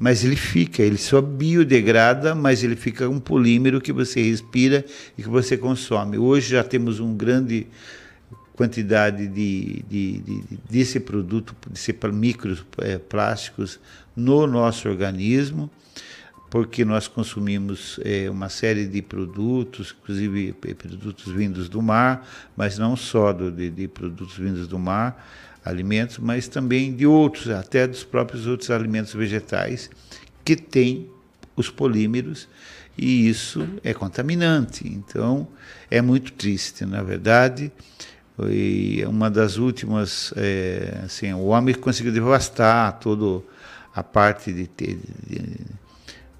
mas 0.00 0.24
ele 0.24 0.34
fica, 0.34 0.82
ele 0.82 0.96
só 0.96 1.20
biodegrada, 1.20 2.34
mas 2.34 2.64
ele 2.64 2.74
fica 2.74 3.06
um 3.06 3.20
polímero 3.20 3.82
que 3.82 3.92
você 3.92 4.22
respira 4.22 4.82
e 5.16 5.22
que 5.22 5.28
você 5.28 5.58
consome. 5.58 6.16
Hoje 6.16 6.52
já 6.52 6.64
temos 6.64 7.00
uma 7.00 7.14
grande 7.14 7.66
quantidade 8.56 9.26
de, 9.26 9.84
de, 9.86 10.18
de, 10.20 10.44
desse 10.70 10.98
produto, 11.00 11.54
desse 11.68 11.94
microplásticos 12.14 13.78
no 14.16 14.46
nosso 14.46 14.88
organismo, 14.88 15.70
porque 16.50 16.84
nós 16.84 17.06
consumimos 17.06 18.00
é, 18.04 18.28
uma 18.28 18.48
série 18.48 18.86
de 18.86 19.00
produtos, 19.00 19.94
inclusive 20.02 20.52
produtos 20.52 21.32
vindos 21.32 21.68
do 21.68 21.80
mar, 21.80 22.28
mas 22.56 22.76
não 22.76 22.96
só 22.96 23.32
do, 23.32 23.52
de, 23.52 23.70
de 23.70 23.86
produtos 23.86 24.36
vindos 24.36 24.66
do 24.66 24.78
mar, 24.78 25.24
alimentos, 25.64 26.18
mas 26.18 26.48
também 26.48 26.92
de 26.94 27.06
outros, 27.06 27.48
até 27.48 27.86
dos 27.86 28.02
próprios 28.02 28.48
outros 28.48 28.70
alimentos 28.70 29.14
vegetais, 29.14 29.88
que 30.44 30.56
têm 30.56 31.08
os 31.54 31.70
polímeros 31.70 32.48
e 32.98 33.28
isso 33.28 33.66
é 33.84 33.94
contaminante. 33.94 34.86
Então, 34.86 35.46
é 35.88 36.02
muito 36.02 36.32
triste, 36.32 36.84
na 36.84 37.02
verdade. 37.02 37.70
E 38.48 39.04
uma 39.06 39.30
das 39.30 39.56
últimas, 39.56 40.34
é, 40.36 41.02
assim, 41.04 41.32
o 41.32 41.46
homem 41.46 41.74
conseguiu 41.74 42.12
devastar 42.12 42.98
toda 42.98 43.44
a 43.94 44.02
parte 44.02 44.52
de, 44.52 44.68
de, 44.76 44.98
de 45.26 45.56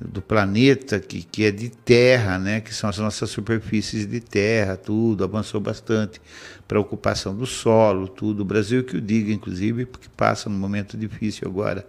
do 0.01 0.23
planeta 0.23 0.99
que, 0.99 1.23
que 1.23 1.45
é 1.45 1.51
de 1.51 1.69
terra, 1.69 2.39
né, 2.39 2.61
que 2.61 2.75
são 2.75 2.89
as 2.89 2.99
nossas 2.99 3.29
superfícies 3.29 4.07
de 4.07 4.21
terra, 4.21 4.77
tudo 4.77 5.23
avançou 5.25 5.61
bastante 5.61 6.21
para 6.67 6.79
a 6.79 6.81
ocupação 6.81 7.37
do 7.37 7.45
solo, 7.47 8.09
tudo. 8.09 8.41
O 8.41 8.45
Brasil 8.45 8.83
que 8.83 8.97
o 8.97 9.01
diga, 9.01 9.33
inclusive, 9.33 9.85
porque 9.85 10.09
passa 10.17 10.49
num 10.49 10.57
momento 10.57 10.97
difícil 10.97 11.47
agora 11.47 11.87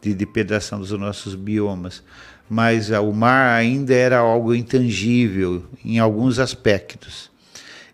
de 0.00 0.12
depredação 0.12 0.80
dos 0.80 0.90
nossos 0.92 1.34
biomas. 1.34 2.02
Mas 2.50 2.90
ah, 2.90 3.00
o 3.00 3.12
mar 3.12 3.56
ainda 3.56 3.94
era 3.94 4.18
algo 4.18 4.54
intangível 4.54 5.64
em 5.84 5.98
alguns 5.98 6.38
aspectos. 6.38 7.30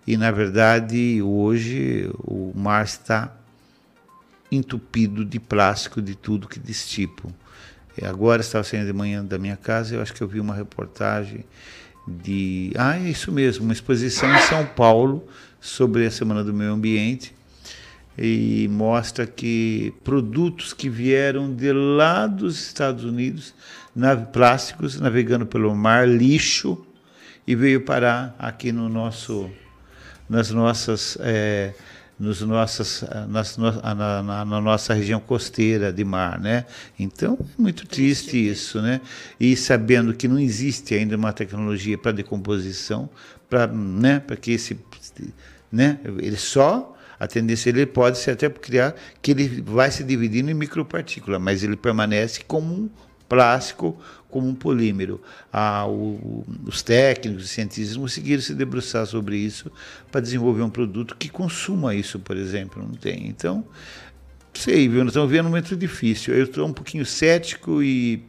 E, 0.06 0.16
na 0.16 0.30
verdade, 0.30 1.20
hoje 1.22 2.10
o 2.24 2.52
mar 2.54 2.84
está 2.84 3.36
entupido 4.50 5.24
de 5.24 5.38
plástico 5.38 6.00
de 6.00 6.14
tudo 6.14 6.48
que 6.48 6.58
desse 6.58 6.88
tipo. 6.88 7.32
Agora 8.04 8.40
estava 8.40 8.64
saindo 8.64 8.86
de 8.86 8.92
manhã 8.92 9.24
da 9.24 9.38
minha 9.38 9.56
casa, 9.56 9.94
eu 9.94 10.02
acho 10.02 10.14
que 10.14 10.22
eu 10.22 10.28
vi 10.28 10.40
uma 10.40 10.54
reportagem 10.54 11.44
de. 12.06 12.72
Ah, 12.76 12.96
é 12.96 13.10
isso 13.10 13.30
mesmo, 13.32 13.64
uma 13.64 13.72
exposição 13.72 14.32
em 14.34 14.38
São 14.40 14.64
Paulo 14.64 15.26
sobre 15.60 16.06
a 16.06 16.10
Semana 16.10 16.42
do 16.44 16.54
Meio 16.54 16.72
Ambiente 16.72 17.34
e 18.18 18.68
mostra 18.70 19.26
que 19.26 19.94
produtos 20.02 20.72
que 20.72 20.88
vieram 20.88 21.54
de 21.54 21.72
lá 21.72 22.26
dos 22.26 22.60
Estados 22.60 23.04
Unidos, 23.04 23.54
plásticos, 24.32 25.00
navegando 25.00 25.46
pelo 25.46 25.74
mar, 25.74 26.08
lixo, 26.08 26.84
e 27.46 27.54
veio 27.54 27.80
parar 27.82 28.34
aqui 28.38 28.72
no 28.72 28.88
nosso, 28.88 29.48
nas 30.28 30.50
nossas. 30.50 31.16
É, 31.20 31.72
nos 32.18 32.40
nossas, 32.40 33.04
nas, 33.28 33.56
na, 33.56 33.94
na, 33.94 34.44
na, 34.44 34.60
nossa 34.60 34.92
região 34.92 35.20
costeira 35.20 35.92
de 35.92 36.04
mar, 36.04 36.40
né? 36.40 36.64
Então 36.98 37.38
é 37.40 37.62
muito 37.62 37.86
triste 37.86 38.36
isso, 38.36 38.82
né? 38.82 39.00
E 39.38 39.56
sabendo 39.56 40.12
que 40.12 40.26
não 40.26 40.38
existe 40.38 40.94
ainda 40.94 41.16
uma 41.16 41.32
tecnologia 41.32 41.96
para 41.96 42.10
decomposição, 42.10 43.08
para, 43.48 43.68
né? 43.68 44.18
Para 44.18 44.36
que 44.36 44.52
esse, 44.52 44.78
né? 45.70 46.00
Ele 46.18 46.36
só 46.36 46.96
a 47.20 47.26
tendência 47.26 47.70
ele 47.70 47.84
pode 47.86 48.18
ser 48.18 48.32
até 48.32 48.48
criar 48.48 48.94
que 49.20 49.32
ele 49.32 49.62
vai 49.62 49.90
se 49.90 50.04
dividindo 50.04 50.50
em 50.50 50.54
micropartículas, 50.54 51.40
mas 51.40 51.62
ele 51.64 51.76
permanece 51.76 52.42
como 52.46 52.74
um 52.74 52.90
plástico 53.28 53.98
como 54.30 54.48
um 54.48 54.54
polímero. 54.54 55.20
Ah, 55.52 55.86
o, 55.86 56.44
os 56.66 56.82
técnicos, 56.82 57.44
os 57.44 57.50
cientistas 57.50 57.96
conseguiram 57.96 58.42
se 58.42 58.54
debruçar 58.54 59.06
sobre 59.06 59.36
isso 59.36 59.70
para 60.10 60.20
desenvolver 60.20 60.62
um 60.62 60.70
produto 60.70 61.16
que 61.16 61.28
consuma 61.28 61.94
isso, 61.94 62.18
por 62.18 62.36
exemplo. 62.36 62.82
Não 62.82 62.92
tem. 62.92 63.26
Então, 63.26 63.64
sei, 64.54 64.88
viu? 64.88 65.00
Nós 65.00 65.08
estamos 65.08 65.30
vendo 65.30 65.46
um 65.46 65.48
momento 65.48 65.76
difícil. 65.76 66.34
Eu 66.34 66.44
estou 66.44 66.66
um 66.66 66.72
pouquinho 66.72 67.06
cético 67.06 67.82
e 67.82 68.22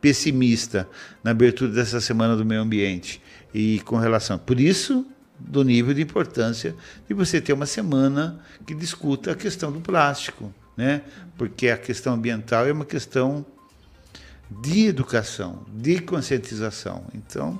pessimista 0.00 0.88
na 1.22 1.32
abertura 1.32 1.70
dessa 1.70 2.00
semana 2.00 2.36
do 2.36 2.44
meio 2.44 2.60
ambiente 2.60 3.20
e 3.52 3.80
com 3.80 3.96
relação. 3.96 4.38
Por 4.38 4.60
isso, 4.60 5.06
do 5.38 5.64
nível 5.64 5.94
de 5.94 6.02
importância 6.02 6.74
de 7.08 7.14
você 7.14 7.40
ter 7.40 7.52
uma 7.52 7.66
semana 7.66 8.40
que 8.66 8.74
discuta 8.74 9.32
a 9.32 9.34
questão 9.34 9.72
do 9.72 9.80
plástico, 9.80 10.52
né? 10.76 11.02
Porque 11.36 11.68
a 11.68 11.76
questão 11.76 12.14
ambiental 12.14 12.66
é 12.66 12.72
uma 12.72 12.84
questão 12.84 13.44
de 14.50 14.86
educação, 14.86 15.64
de 15.72 16.00
conscientização. 16.00 17.04
Então, 17.14 17.58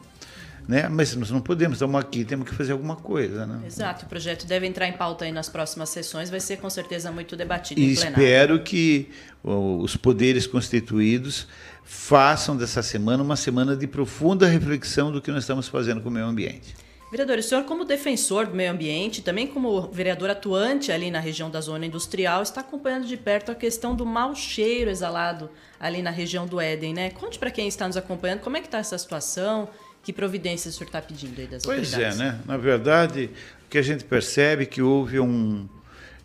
né? 0.69 0.89
Mas 0.89 1.15
nós 1.17 1.31
não 1.31 1.41
podemos, 1.41 1.77
estamos 1.77 2.01
aqui, 2.01 2.25
temos 2.25 2.49
que 2.49 2.55
fazer 2.55 2.73
alguma 2.73 2.97
coisa, 2.97 3.47
né? 3.47 3.63
Exato, 3.67 4.07
o 4.07 4.09
projeto 4.09 4.47
deve 4.47 4.67
entrar 4.67 4.87
em 4.87 4.93
pauta 4.93 5.25
aí 5.25 5.33
nas 5.33 5.49
próximas 5.49 5.89
sessões, 5.89 6.31
vai 6.31 6.41
ser 6.41 6.59
com 6.59 6.71
certeza 6.71 7.11
muito 7.11 7.37
debatido 7.37 7.81
e 7.81 7.93
espero 7.93 8.63
que 8.63 9.11
os 9.43 9.97
poderes 9.97 10.47
constituídos 10.47 11.49
façam 11.83 12.57
dessa 12.57 12.83
semana 12.83 13.23
uma 13.23 13.37
semana 13.37 13.75
de 13.75 13.87
profunda 13.87 14.47
reflexão 14.47 15.11
do 15.11 15.21
que 15.21 15.31
nós 15.33 15.43
estamos 15.43 15.67
fazendo 15.67 16.01
com 16.01 16.09
o 16.09 16.13
meio 16.13 16.27
ambiente. 16.27 16.75
Vereador, 17.11 17.39
o 17.39 17.43
senhor, 17.43 17.65
como 17.65 17.85
defensor 17.85 18.47
do 18.47 18.55
meio 18.55 18.71
ambiente, 18.71 19.21
também 19.21 19.47
como 19.47 19.89
vereador 19.89 20.31
atuante 20.31 20.93
ali 20.93 21.11
na 21.11 21.19
região 21.19 21.51
da 21.51 21.61
zona 21.61 21.85
industrial, 21.85 22.41
está 22.43 22.61
acompanhando 22.61 23.05
de 23.05 23.17
perto 23.17 23.51
a 23.51 23.55
questão 23.55 23.97
do 23.97 24.07
mau 24.07 24.33
cheiro 24.35 24.89
exalado 24.89 25.51
ali 25.81 26.03
na 26.03 26.11
região 26.11 26.47
do 26.47 26.61
Éden, 26.61 26.95
né? 26.95 27.11
Conte 27.11 27.37
para 27.37 27.51
quem 27.51 27.67
está 27.67 27.87
nos 27.89 27.97
acompanhando 27.97 28.41
como 28.41 28.57
é 28.57 28.61
que 28.61 28.69
está 28.69 28.79
essa 28.79 28.97
situação, 28.97 29.69
que 30.05 30.13
providências 30.13 30.75
o 30.75 30.79
senhor 30.79 30.87
está 30.87 31.03
pedindo 31.03 31.41
aí 31.41 31.49
das 31.49 31.65
pois 31.65 31.93
é, 31.93 31.97
autoridades? 32.07 32.17
Pois 32.17 32.29
é, 32.29 32.33
né? 32.33 32.41
Na 32.47 32.57
verdade, 32.57 33.31
o 33.67 33.69
que 33.69 33.79
a 33.79 33.83
gente 33.83 34.05
percebe 34.05 34.63
é 34.63 34.67
que 34.67 34.81
houve 34.81 35.19
um... 35.19 35.69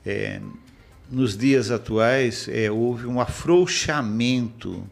É, 0.05 0.39
nos 1.09 1.37
dias 1.37 1.71
atuais, 1.71 2.47
é, 2.47 2.69
houve 2.69 3.05
um 3.05 3.19
afrouxamento, 3.19 4.83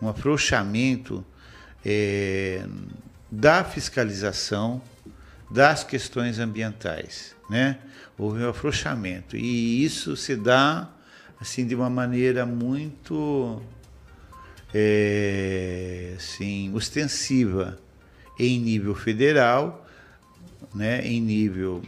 um 0.00 0.08
afrouxamento 0.08 1.24
é, 1.84 2.64
da 3.30 3.62
fiscalização 3.62 4.82
das 5.50 5.82
questões 5.82 6.38
ambientais, 6.38 7.34
né? 7.48 7.78
Houve 8.16 8.42
um 8.42 8.48
afrouxamento 8.48 9.36
e 9.36 9.84
isso 9.84 10.16
se 10.16 10.36
dá 10.36 10.90
assim 11.40 11.66
de 11.66 11.74
uma 11.74 11.88
maneira 11.88 12.44
muito 12.44 13.62
é, 14.74 16.14
assim, 16.16 16.72
ostensiva 16.74 17.78
em 18.38 18.58
nível 18.58 18.94
federal, 18.94 19.86
né? 20.74 21.06
Em 21.06 21.20
nível 21.20 21.82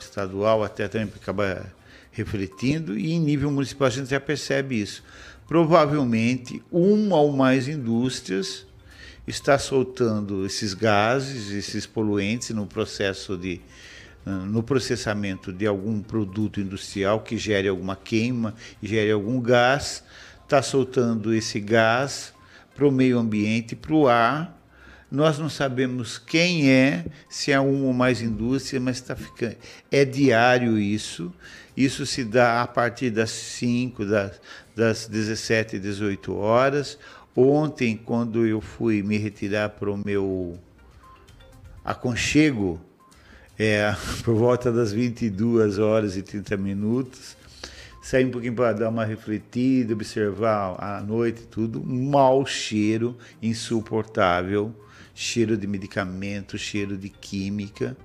estadual 0.00 0.64
até 0.64 0.88
também 0.88 1.12
acaba 1.14 1.64
refletindo 2.10 2.98
e 2.98 3.12
em 3.12 3.20
nível 3.20 3.50
municipal 3.50 3.86
a 3.86 3.90
gente 3.90 4.10
já 4.10 4.20
percebe 4.20 4.80
isso. 4.80 5.02
Provavelmente 5.46 6.62
uma 6.70 7.16
ou 7.16 7.32
mais 7.32 7.68
indústrias 7.68 8.66
está 9.26 9.58
soltando 9.58 10.44
esses 10.44 10.74
gases, 10.74 11.50
esses 11.50 11.86
poluentes 11.86 12.50
no 12.50 12.66
processo 12.66 13.36
de 13.36 13.60
no 14.24 14.62
processamento 14.62 15.52
de 15.52 15.66
algum 15.66 16.00
produto 16.00 16.60
industrial 16.60 17.20
que 17.20 17.36
gere 17.36 17.66
alguma 17.66 17.96
queima, 17.96 18.54
gere 18.80 19.10
algum 19.10 19.40
gás, 19.40 20.04
está 20.44 20.62
soltando 20.62 21.34
esse 21.34 21.58
gás 21.58 22.32
para 22.74 22.86
o 22.86 22.92
meio 22.92 23.18
ambiente, 23.18 23.74
para 23.74 23.92
o 23.92 24.08
ar. 24.08 24.56
Nós 25.10 25.38
não 25.38 25.48
sabemos 25.48 26.18
quem 26.18 26.70
é, 26.70 27.04
se 27.28 27.50
é 27.52 27.58
uma 27.58 27.86
ou 27.86 27.92
mais 27.92 28.22
indústria, 28.22 28.80
mas 28.80 28.96
está 28.96 29.16
ficando. 29.16 29.56
É 29.90 30.04
diário 30.04 30.78
isso. 30.78 31.32
Isso 31.76 32.06
se 32.06 32.24
dá 32.24 32.62
a 32.62 32.66
partir 32.66 33.10
das 33.10 33.30
5, 33.30 34.04
das, 34.04 34.40
das 34.74 35.06
17 35.06 35.76
e 35.76 35.78
18 35.80 36.34
horas 36.34 36.98
Ontem, 37.34 37.96
quando 37.96 38.46
eu 38.46 38.60
fui 38.60 39.02
me 39.02 39.16
retirar 39.16 39.70
para 39.70 39.90
o 39.90 39.96
meu 39.96 40.58
aconchego, 41.84 42.78
é, 43.58 43.94
por 44.22 44.34
volta 44.34 44.70
das 44.70 44.92
22 44.92 45.78
horas 45.78 46.16
e 46.16 46.22
30 46.22 46.56
minutos. 46.56 47.36
Saí 48.02 48.24
um 48.24 48.30
pouquinho 48.30 48.54
para 48.54 48.72
dar 48.72 48.88
uma 48.88 49.04
refletida, 49.04 49.94
observar 49.94 50.76
a 50.78 51.00
noite 51.00 51.42
e 51.42 51.46
tudo. 51.46 51.80
Um 51.80 52.10
mau 52.10 52.44
cheiro 52.44 53.16
insuportável, 53.40 54.74
cheiro 55.14 55.56
de 55.56 55.66
medicamento, 55.66 56.56
cheiro 56.58 56.96
de 56.96 57.08
química. 57.08 57.96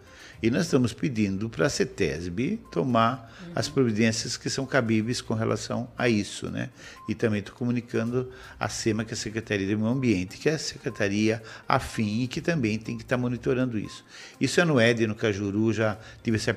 E 0.41 0.52
nós 0.52 0.65
estamos 0.65 0.93
pedindo 0.93 1.50
para 1.50 1.65
a 1.65 1.70
CETESB 1.70 2.60
tomar 2.72 3.34
uhum. 3.41 3.54
as 3.56 3.67
providências 3.67 4.38
que 4.38 4.52
são 4.52 4.67
cabíveis 4.67 5.20
com 5.20 5.34
relação 5.34 5.89
a 5.98 6.08
isso. 6.08 6.48
Né? 6.50 6.70
E 7.10 7.15
também 7.15 7.39
estou 7.39 7.56
comunicando 7.56 8.32
a 8.60 8.70
SEMA, 8.70 9.04
que 9.04 9.13
é 9.13 9.15
a 9.15 9.17
Secretaria 9.17 9.65
do 9.65 9.80
Meio 9.80 9.91
Ambiente, 9.91 10.38
que 10.38 10.48
é 10.48 10.54
a 10.54 10.60
secretaria 10.60 11.41
afim 11.67 12.22
e 12.22 12.28
que 12.28 12.39
também 12.39 12.78
tem 12.78 12.98
que 12.98 13.04
estar 13.04 13.15
tá 13.15 13.22
monitorando 13.22 13.80
isso. 13.80 14.06
Isso 14.39 14.62
é 14.62 14.65
no 14.65 14.80
ED, 14.80 15.08
no 15.08 15.15
Cajuru, 15.15 15.74
já 15.74 15.98
tive 16.22 16.38
essa 16.38 16.54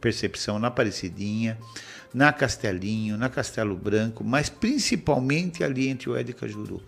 percepção 0.00 0.58
na 0.58 0.66
Aparecidinha, 0.66 1.56
na 2.12 2.32
Castelinho, 2.32 3.16
na 3.16 3.28
Castelo 3.28 3.76
Branco, 3.76 4.24
mas 4.24 4.48
principalmente 4.48 5.62
ali 5.62 5.88
entre 5.88 6.10
o 6.10 6.16
ED 6.16 6.30
e 6.30 6.34
Cajuru. 6.34 6.82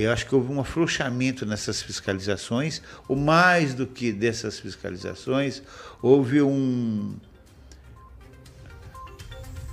Eu 0.00 0.12
acho 0.12 0.26
que 0.26 0.34
houve 0.34 0.52
um 0.52 0.60
afrouxamento 0.60 1.44
nessas 1.44 1.82
fiscalizações, 1.82 2.80
ou 3.06 3.16
mais 3.16 3.74
do 3.74 3.86
que 3.86 4.10
dessas 4.12 4.58
fiscalizações, 4.58 5.62
houve 6.00 6.40
um. 6.40 7.16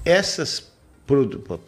Essas, 0.04 0.72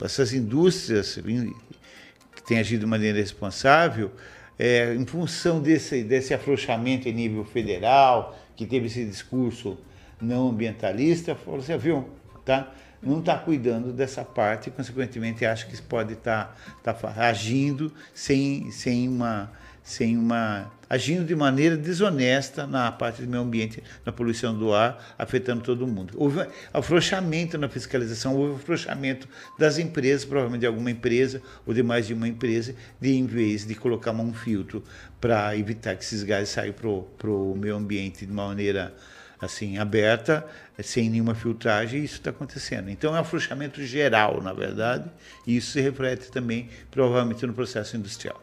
essas 0.04 0.34
indústrias 0.34 1.15
que 1.15 2.43
têm 2.43 2.60
agido 2.60 2.82
de 2.82 2.86
maneira 2.86 3.17
responsável, 3.17 4.12
é, 4.58 4.93
em 4.93 5.06
função 5.06 5.62
desse, 5.62 6.04
desse 6.04 6.34
afrouxamento 6.34 7.08
em 7.08 7.13
nível 7.13 7.45
federal, 7.45 8.38
que 8.56 8.65
teve 8.65 8.88
esse 8.88 9.06
discurso 9.06 9.78
não 10.22 10.50
ambientalista, 10.50 11.34
falou 11.34 11.62
assim, 11.62 11.78
viu, 11.78 12.10
tá? 12.43 12.74
Não 13.01 13.19
está 13.19 13.38
cuidando 13.38 13.93
dessa 13.93 14.23
parte 14.23 14.67
e, 14.67 14.71
consequentemente, 14.71 15.45
acha 15.45 15.65
que 15.65 15.81
pode 15.81 16.13
estar 16.13 16.57
tá, 16.83 16.93
tá 16.93 17.13
agindo 17.27 17.91
sem, 18.13 18.71
sem 18.71 19.07
uma 19.07 19.51
sem 19.89 20.15
uma 20.17 20.71
agindo 20.88 21.25
de 21.25 21.35
maneira 21.35 21.75
desonesta 21.75 22.67
na 22.67 22.91
parte 22.91 23.23
do 23.23 23.27
meio 23.27 23.41
ambiente, 23.41 23.81
na 24.05 24.12
poluição 24.12 24.55
do 24.55 24.71
ar, 24.71 25.15
afetando 25.17 25.63
todo 25.63 25.88
mundo. 25.88 26.13
Houve 26.15 26.45
afrouxamento 26.71 27.57
na 27.57 27.67
fiscalização, 27.67 28.35
houve 28.35 28.62
afrouxamento 28.62 29.27
das 29.57 29.79
empresas, 29.79 30.25
provavelmente 30.25 30.62
de 30.62 30.67
alguma 30.67 30.91
empresa 30.91 31.41
ou 31.65 31.73
de 31.73 31.81
mais 31.81 32.05
de 32.05 32.13
uma 32.13 32.27
empresa, 32.27 32.75
de 33.01 33.15
em 33.15 33.25
vez 33.25 33.65
de 33.65 33.73
colocar 33.73 34.12
um 34.12 34.31
filtro 34.31 34.83
para 35.19 35.57
evitar 35.57 35.95
que 35.95 36.03
esses 36.03 36.21
gases 36.21 36.49
saiam 36.49 36.73
para 36.73 37.29
o 37.29 37.55
meio 37.55 37.75
ambiente 37.75 38.27
de 38.27 38.31
maneira 38.31 38.93
assim 39.41 39.78
aberta, 39.78 40.45
sem 40.82 41.10
nenhuma 41.10 41.34
filtragem, 41.34 42.02
e 42.02 42.04
isso 42.04 42.15
está 42.15 42.30
acontecendo. 42.30 42.89
Então 42.89 43.15
é 43.15 43.19
um 43.19 43.21
afrouxamento 43.21 43.84
geral, 43.84 44.41
na 44.41 44.54
verdade, 44.54 45.10
e 45.47 45.58
isso 45.58 45.71
se 45.71 45.82
reflete 45.82 46.30
também 46.32 46.69
provavelmente 46.91 47.45
no 47.45 47.54
processo 47.54 47.95
industrial. 47.95 48.41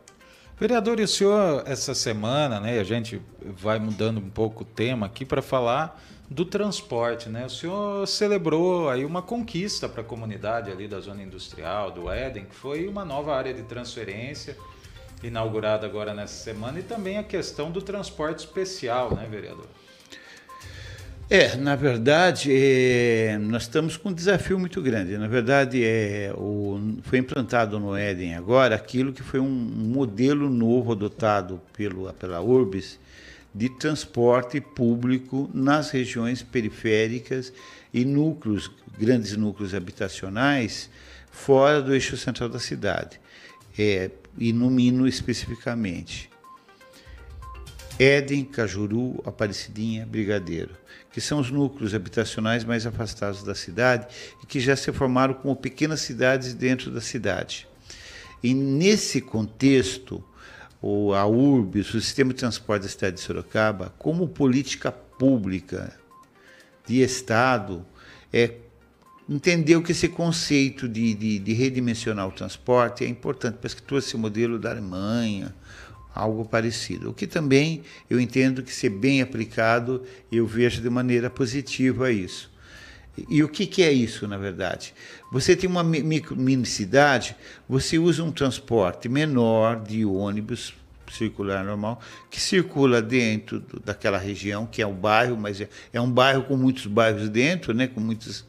Vereador, 0.58 0.98
e 0.98 1.02
o 1.02 1.08
senhor, 1.08 1.64
essa 1.66 1.94
semana, 1.94 2.58
né, 2.58 2.80
a 2.80 2.84
gente 2.84 3.20
vai 3.42 3.78
mudando 3.78 4.18
um 4.18 4.30
pouco 4.30 4.62
o 4.62 4.66
tema 4.66 5.04
aqui 5.04 5.22
para 5.22 5.42
falar 5.42 6.02
do 6.30 6.44
transporte, 6.44 7.28
né? 7.28 7.44
O 7.46 7.50
senhor 7.50 8.06
celebrou 8.06 8.88
aí 8.88 9.04
uma 9.04 9.22
conquista 9.22 9.88
para 9.88 10.00
a 10.00 10.04
comunidade 10.04 10.70
ali 10.70 10.88
da 10.88 10.98
zona 10.98 11.22
industrial, 11.22 11.90
do 11.90 12.10
Éden, 12.10 12.46
que 12.46 12.54
foi 12.54 12.88
uma 12.88 13.04
nova 13.04 13.36
área 13.36 13.54
de 13.54 13.62
transferência 13.62 14.56
inaugurada 15.22 15.86
agora 15.86 16.12
nessa 16.14 16.42
semana 16.42 16.80
e 16.80 16.82
também 16.82 17.18
a 17.18 17.22
questão 17.22 17.70
do 17.70 17.80
transporte 17.80 18.40
especial, 18.40 19.14
né, 19.14 19.26
vereador? 19.30 19.66
É, 21.28 21.56
na 21.56 21.74
verdade, 21.74 22.52
é, 22.52 23.36
nós 23.36 23.62
estamos 23.62 23.96
com 23.96 24.10
um 24.10 24.12
desafio 24.12 24.60
muito 24.60 24.80
grande. 24.80 25.18
Na 25.18 25.26
verdade, 25.26 25.82
é, 25.84 26.32
o, 26.36 26.78
foi 27.02 27.18
implantado 27.18 27.80
no 27.80 27.96
Éden 27.96 28.36
agora 28.36 28.76
aquilo 28.76 29.12
que 29.12 29.24
foi 29.24 29.40
um, 29.40 29.48
modelo 29.48 30.48
novo 30.48 30.92
adotado 30.92 31.60
pelo, 31.76 32.12
pela 32.12 32.40
Urbis 32.40 32.96
de 33.52 33.68
transporte 33.68 34.60
público 34.60 35.50
nas 35.52 35.90
regiões 35.90 36.44
periféricas 36.44 37.52
e 37.92 38.04
núcleos, 38.04 38.70
grandes 38.96 39.36
núcleos 39.36 39.74
habitacionais, 39.74 40.88
fora 41.32 41.82
do 41.82 41.92
eixo 41.92 42.16
central 42.16 42.48
da 42.48 42.60
cidade, 42.60 43.18
é, 43.76 44.12
e 44.38 44.52
no 44.52 44.70
Mino 44.70 45.08
especificamente. 45.08 46.30
Éden, 47.98 48.44
Cajuru, 48.44 49.20
Aparecidinha, 49.26 50.06
Brigadeiro 50.06 50.85
que 51.16 51.20
são 51.22 51.40
os 51.40 51.50
núcleos 51.50 51.94
habitacionais 51.94 52.62
mais 52.62 52.84
afastados 52.84 53.42
da 53.42 53.54
cidade 53.54 54.06
e 54.42 54.46
que 54.46 54.60
já 54.60 54.76
se 54.76 54.92
formaram 54.92 55.32
como 55.32 55.56
pequenas 55.56 56.02
cidades 56.02 56.52
dentro 56.52 56.90
da 56.90 57.00
cidade. 57.00 57.66
E 58.42 58.52
nesse 58.52 59.22
contexto, 59.22 60.22
a 61.16 61.26
URBS, 61.26 61.94
o 61.94 62.02
Sistema 62.02 62.34
de 62.34 62.40
Transporte 62.40 62.82
da 62.82 62.88
cidade 62.90 63.16
de 63.16 63.22
Sorocaba, 63.22 63.94
como 63.98 64.28
política 64.28 64.92
pública 64.92 65.98
de 66.86 67.00
Estado, 67.00 67.82
é, 68.30 68.56
entendeu 69.26 69.82
que 69.82 69.92
esse 69.92 70.10
conceito 70.10 70.86
de, 70.86 71.14
de, 71.14 71.38
de 71.38 71.52
redimensionar 71.54 72.28
o 72.28 72.32
transporte 72.32 73.06
é 73.06 73.08
importante, 73.08 73.56
porque 73.58 73.80
trouxe 73.80 74.14
o 74.16 74.18
modelo 74.18 74.58
da 74.58 74.68
Alemanha, 74.68 75.54
algo 76.16 76.44
parecido. 76.46 77.10
O 77.10 77.14
que 77.14 77.26
também 77.26 77.82
eu 78.08 78.18
entendo 78.18 78.62
que 78.62 78.72
ser 78.72 78.88
bem 78.88 79.20
aplicado, 79.20 80.02
eu 80.32 80.46
vejo 80.46 80.80
de 80.80 80.88
maneira 80.88 81.28
positiva 81.28 82.10
isso. 82.10 82.50
E 83.28 83.42
o 83.42 83.48
que, 83.48 83.66
que 83.66 83.82
é 83.82 83.92
isso, 83.92 84.26
na 84.26 84.36
verdade? 84.36 84.92
Você 85.30 85.54
tem 85.54 85.68
uma 85.68 85.84
mini 85.84 86.66
cidade, 86.66 87.36
você 87.68 87.98
usa 87.98 88.22
um 88.22 88.32
transporte 88.32 89.08
menor 89.08 89.82
de 89.82 90.04
ônibus 90.04 90.74
circular 91.10 91.64
normal, 91.64 92.00
que 92.30 92.40
circula 92.40 93.00
dentro 93.00 93.62
daquela 93.84 94.18
região, 94.18 94.66
que 94.66 94.82
é 94.82 94.86
um 94.86 94.94
bairro, 94.94 95.36
mas 95.36 95.60
é, 95.60 95.68
é 95.92 96.00
um 96.00 96.10
bairro 96.10 96.42
com 96.42 96.56
muitos 96.56 96.86
bairros 96.86 97.28
dentro, 97.28 97.72
né, 97.72 97.86
com 97.86 98.00
muitas 98.00 98.44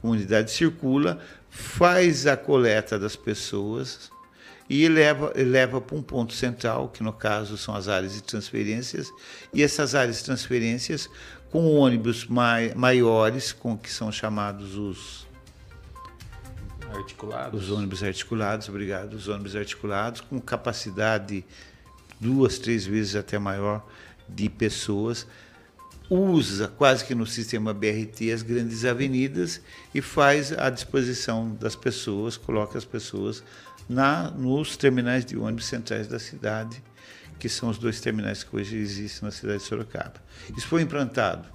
comunidades, 0.00 0.52
circula, 0.52 1.18
faz 1.48 2.26
a 2.26 2.36
coleta 2.36 2.98
das 2.98 3.16
pessoas, 3.16 4.11
e 4.74 4.88
leva, 4.88 5.34
leva 5.36 5.82
para 5.82 5.94
um 5.94 6.02
ponto 6.02 6.32
central, 6.32 6.88
que 6.88 7.02
no 7.02 7.12
caso 7.12 7.58
são 7.58 7.76
as 7.76 7.88
áreas 7.88 8.14
de 8.14 8.22
transferências, 8.22 9.12
e 9.52 9.62
essas 9.62 9.94
áreas 9.94 10.16
de 10.16 10.24
transferências 10.24 11.10
com 11.50 11.76
ônibus 11.76 12.24
mai, 12.24 12.72
maiores, 12.74 13.52
com 13.52 13.76
que 13.76 13.92
são 13.92 14.10
chamados 14.10 14.74
os 14.74 15.26
articulados. 16.90 17.64
Os 17.64 17.70
ônibus 17.70 18.02
articulados, 18.02 18.70
obrigado, 18.70 19.12
os 19.12 19.28
ônibus 19.28 19.54
articulados 19.54 20.22
com 20.22 20.40
capacidade 20.40 21.44
duas, 22.18 22.58
três 22.58 22.86
vezes 22.86 23.14
até 23.14 23.38
maior 23.38 23.86
de 24.26 24.48
pessoas, 24.48 25.26
usa 26.08 26.68
quase 26.68 27.04
que 27.04 27.14
no 27.14 27.26
sistema 27.26 27.74
BRT 27.74 28.32
as 28.32 28.42
grandes 28.42 28.86
avenidas 28.86 29.60
e 29.94 30.00
faz 30.00 30.50
à 30.52 30.70
disposição 30.70 31.54
das 31.60 31.76
pessoas, 31.76 32.38
coloca 32.38 32.78
as 32.78 32.84
pessoas 32.86 33.44
na, 33.88 34.30
nos 34.30 34.76
terminais 34.76 35.24
de 35.24 35.36
ônibus 35.36 35.66
centrais 35.66 36.06
da 36.06 36.18
cidade, 36.18 36.82
que 37.38 37.48
são 37.48 37.68
os 37.68 37.78
dois 37.78 38.00
terminais 38.00 38.44
que 38.44 38.54
hoje 38.54 38.76
existem 38.76 39.26
na 39.26 39.32
cidade 39.32 39.58
de 39.58 39.64
Sorocaba. 39.64 40.14
Isso 40.56 40.66
foi 40.66 40.82
implantado 40.82 41.48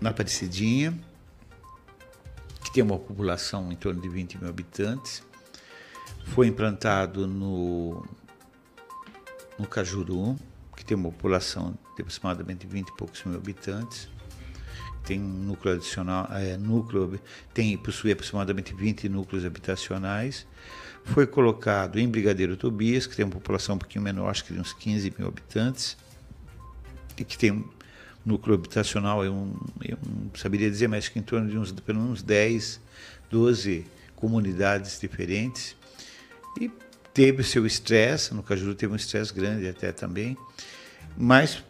na 0.00 0.10
Aparecidinha, 0.10 0.98
que 2.64 2.72
tem 2.72 2.82
uma 2.82 2.98
população 2.98 3.70
em 3.72 3.76
torno 3.76 4.00
de 4.00 4.08
20 4.08 4.38
mil 4.38 4.50
habitantes. 4.50 5.22
Foi 6.26 6.46
implantado 6.46 7.26
no, 7.26 8.04
no 9.58 9.66
Cajuru, 9.66 10.36
que 10.76 10.84
tem 10.84 10.96
uma 10.96 11.10
população 11.10 11.78
de 11.96 12.02
aproximadamente 12.02 12.66
20 12.66 12.88
e 12.88 12.96
poucos 12.96 13.24
mil 13.24 13.36
habitantes. 13.36 14.08
Tem 15.04 15.18
núcleo 15.18 15.74
adicional, 15.74 16.28
é, 16.32 16.56
núcleo, 16.56 17.18
tem, 17.54 17.78
possui 17.78 18.12
aproximadamente 18.12 18.74
20 18.74 19.08
núcleos 19.08 19.44
habitacionais 19.44 20.46
foi 21.08 21.26
colocado 21.26 21.98
em 21.98 22.08
Brigadeiro 22.08 22.56
Tobias, 22.56 23.06
que 23.06 23.16
tem 23.16 23.24
uma 23.24 23.32
população 23.32 23.76
um 23.76 23.78
pouquinho 23.78 24.04
menor, 24.04 24.30
acho 24.30 24.44
que 24.44 24.52
de 24.52 24.60
uns 24.60 24.72
15 24.72 25.12
mil 25.18 25.28
habitantes, 25.28 25.96
e 27.16 27.24
que 27.24 27.36
tem 27.36 27.52
um 27.52 27.64
núcleo 28.24 28.54
habitacional, 28.54 29.24
eu 29.24 29.32
não, 29.32 29.60
eu 29.84 29.98
não 30.06 30.30
saberia 30.34 30.70
dizer, 30.70 30.88
mas 30.88 31.08
que 31.08 31.18
em 31.18 31.22
torno 31.22 31.48
de 31.48 31.58
uns, 31.58 31.72
pelo 31.72 32.00
menos 32.00 32.22
10, 32.22 32.80
12 33.30 33.86
comunidades 34.14 35.00
diferentes. 35.00 35.76
E 36.60 36.70
teve 37.14 37.42
seu 37.42 37.66
estresse, 37.66 38.34
no 38.34 38.42
Cajuru 38.42 38.74
teve 38.74 38.92
um 38.92 38.96
estresse 38.96 39.32
grande 39.32 39.68
até 39.68 39.92
também, 39.92 40.36
mas 41.16 41.62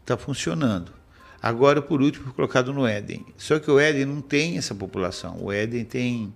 está 0.00 0.16
funcionando. 0.16 0.92
Agora, 1.42 1.82
por 1.82 2.00
último, 2.00 2.24
foi 2.24 2.32
colocado 2.32 2.72
no 2.72 2.86
Éden. 2.86 3.24
Só 3.36 3.58
que 3.58 3.70
o 3.70 3.78
Éden 3.78 4.06
não 4.06 4.20
tem 4.20 4.56
essa 4.56 4.74
população. 4.74 5.36
O 5.40 5.52
Éden 5.52 5.84
tem 5.84 6.32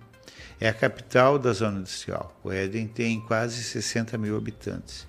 é 0.61 0.69
a 0.69 0.73
capital 0.73 1.39
da 1.39 1.51
zona 1.51 1.79
industrial. 1.79 2.39
O 2.43 2.51
Éden 2.51 2.87
tem 2.87 3.19
quase 3.19 3.63
60 3.63 4.15
mil 4.19 4.37
habitantes. 4.37 5.07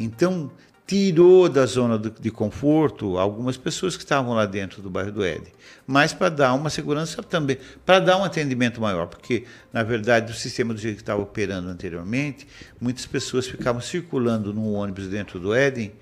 Então, 0.00 0.50
tirou 0.86 1.50
da 1.50 1.66
zona 1.66 1.98
de 1.98 2.30
conforto 2.30 3.18
algumas 3.18 3.58
pessoas 3.58 3.94
que 3.94 4.02
estavam 4.02 4.32
lá 4.32 4.46
dentro 4.46 4.80
do 4.80 4.88
bairro 4.88 5.12
do 5.12 5.22
Éden, 5.22 5.52
mas 5.86 6.14
para 6.14 6.30
dar 6.30 6.54
uma 6.54 6.70
segurança 6.70 7.22
também, 7.22 7.58
para 7.84 8.00
dar 8.00 8.16
um 8.16 8.24
atendimento 8.24 8.80
maior, 8.80 9.06
porque, 9.06 9.44
na 9.70 9.82
verdade, 9.82 10.32
o 10.32 10.34
sistema 10.34 10.72
do 10.72 10.80
jeito 10.80 10.96
que 10.96 11.02
estava 11.02 11.20
operando 11.20 11.68
anteriormente, 11.68 12.48
muitas 12.80 13.04
pessoas 13.04 13.46
ficavam 13.46 13.82
circulando 13.82 14.54
num 14.54 14.72
ônibus 14.72 15.08
dentro 15.08 15.38
do 15.38 15.52
Éden 15.52 15.92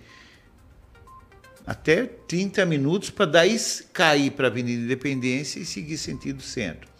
até 1.66 2.04
30 2.06 2.64
minutos 2.64 3.10
para 3.10 3.26
daí 3.26 3.56
cair 3.92 4.30
para 4.30 4.46
a 4.46 4.50
Avenida 4.50 4.84
Independência 4.84 5.58
e 5.58 5.64
seguir 5.64 5.98
sentido 5.98 6.40
centro. 6.40 6.95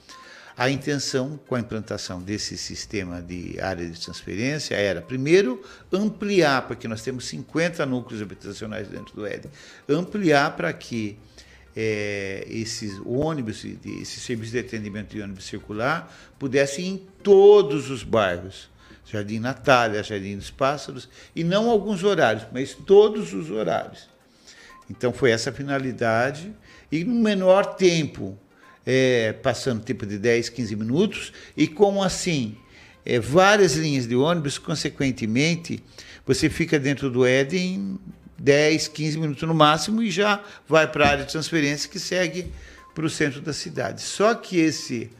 A 0.58 0.70
intenção 0.70 1.38
com 1.46 1.54
a 1.54 1.60
implantação 1.60 2.22
desse 2.22 2.56
sistema 2.56 3.20
de 3.20 3.60
área 3.60 3.86
de 3.86 4.00
transferência 4.00 4.74
era, 4.74 5.02
primeiro, 5.02 5.62
ampliar, 5.92 6.66
porque 6.66 6.88
nós 6.88 7.02
temos 7.02 7.26
50 7.26 7.84
núcleos 7.84 8.22
habitacionais 8.22 8.88
dentro 8.88 9.14
do 9.14 9.26
ED, 9.26 9.50
ampliar 9.86 10.56
para 10.56 10.72
que 10.72 11.18
é, 11.76 12.46
esses 12.48 12.98
ônibus, 13.04 13.66
esse 13.66 14.18
serviço 14.18 14.52
de 14.52 14.60
atendimento 14.60 15.10
de 15.14 15.20
ônibus 15.20 15.44
circular, 15.44 16.10
pudesse 16.38 16.80
ir 16.80 16.86
em 16.86 16.96
todos 17.22 17.90
os 17.90 18.02
bairros. 18.02 18.70
Jardim 19.04 19.38
Natália, 19.38 20.02
Jardim 20.02 20.38
dos 20.38 20.50
Pássaros, 20.50 21.06
e 21.34 21.44
não 21.44 21.70
alguns 21.70 22.02
horários, 22.02 22.46
mas 22.50 22.72
todos 22.74 23.34
os 23.34 23.50
horários. 23.50 24.08
Então 24.88 25.12
foi 25.12 25.32
essa 25.32 25.50
a 25.50 25.52
finalidade, 25.52 26.50
e 26.90 27.04
no 27.04 27.14
menor 27.14 27.74
tempo 27.74 28.38
é, 28.86 29.32
passando 29.32 29.84
tipo 29.84 30.06
de 30.06 30.16
10, 30.16 30.48
15 30.48 30.76
minutos, 30.76 31.32
e 31.56 31.66
com 31.66 32.02
assim 32.02 32.56
é, 33.04 33.18
várias 33.18 33.74
linhas 33.74 34.06
de 34.06 34.14
ônibus, 34.14 34.56
consequentemente, 34.56 35.82
você 36.24 36.48
fica 36.48 36.78
dentro 36.78 37.10
do 37.10 37.26
Éden 37.26 37.98
10, 38.38 38.88
15 38.88 39.18
minutos 39.18 39.42
no 39.42 39.54
máximo 39.54 40.02
e 40.02 40.10
já 40.10 40.42
vai 40.68 40.90
para 40.90 41.04
a 41.04 41.08
área 41.10 41.24
de 41.24 41.32
transferência 41.32 41.88
que 41.90 41.98
segue 41.98 42.52
para 42.94 43.04
o 43.04 43.10
centro 43.10 43.40
da 43.40 43.52
cidade. 43.52 44.02
Só 44.02 44.34
que 44.34 44.58
esse 44.58 45.10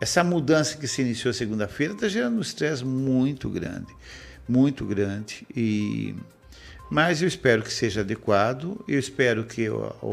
essa 0.00 0.22
mudança 0.22 0.76
que 0.76 0.86
se 0.86 1.00
iniciou 1.00 1.32
segunda-feira 1.32 1.94
está 1.94 2.08
gerando 2.08 2.36
um 2.36 2.40
estresse 2.40 2.84
muito 2.84 3.48
grande, 3.48 3.94
muito 4.46 4.84
grande. 4.84 5.46
E 5.56 6.14
mas 6.94 7.20
eu 7.20 7.26
espero 7.26 7.60
que 7.60 7.72
seja 7.72 8.02
adequado, 8.02 8.80
eu 8.86 9.00
espero 9.00 9.42
que 9.42 9.66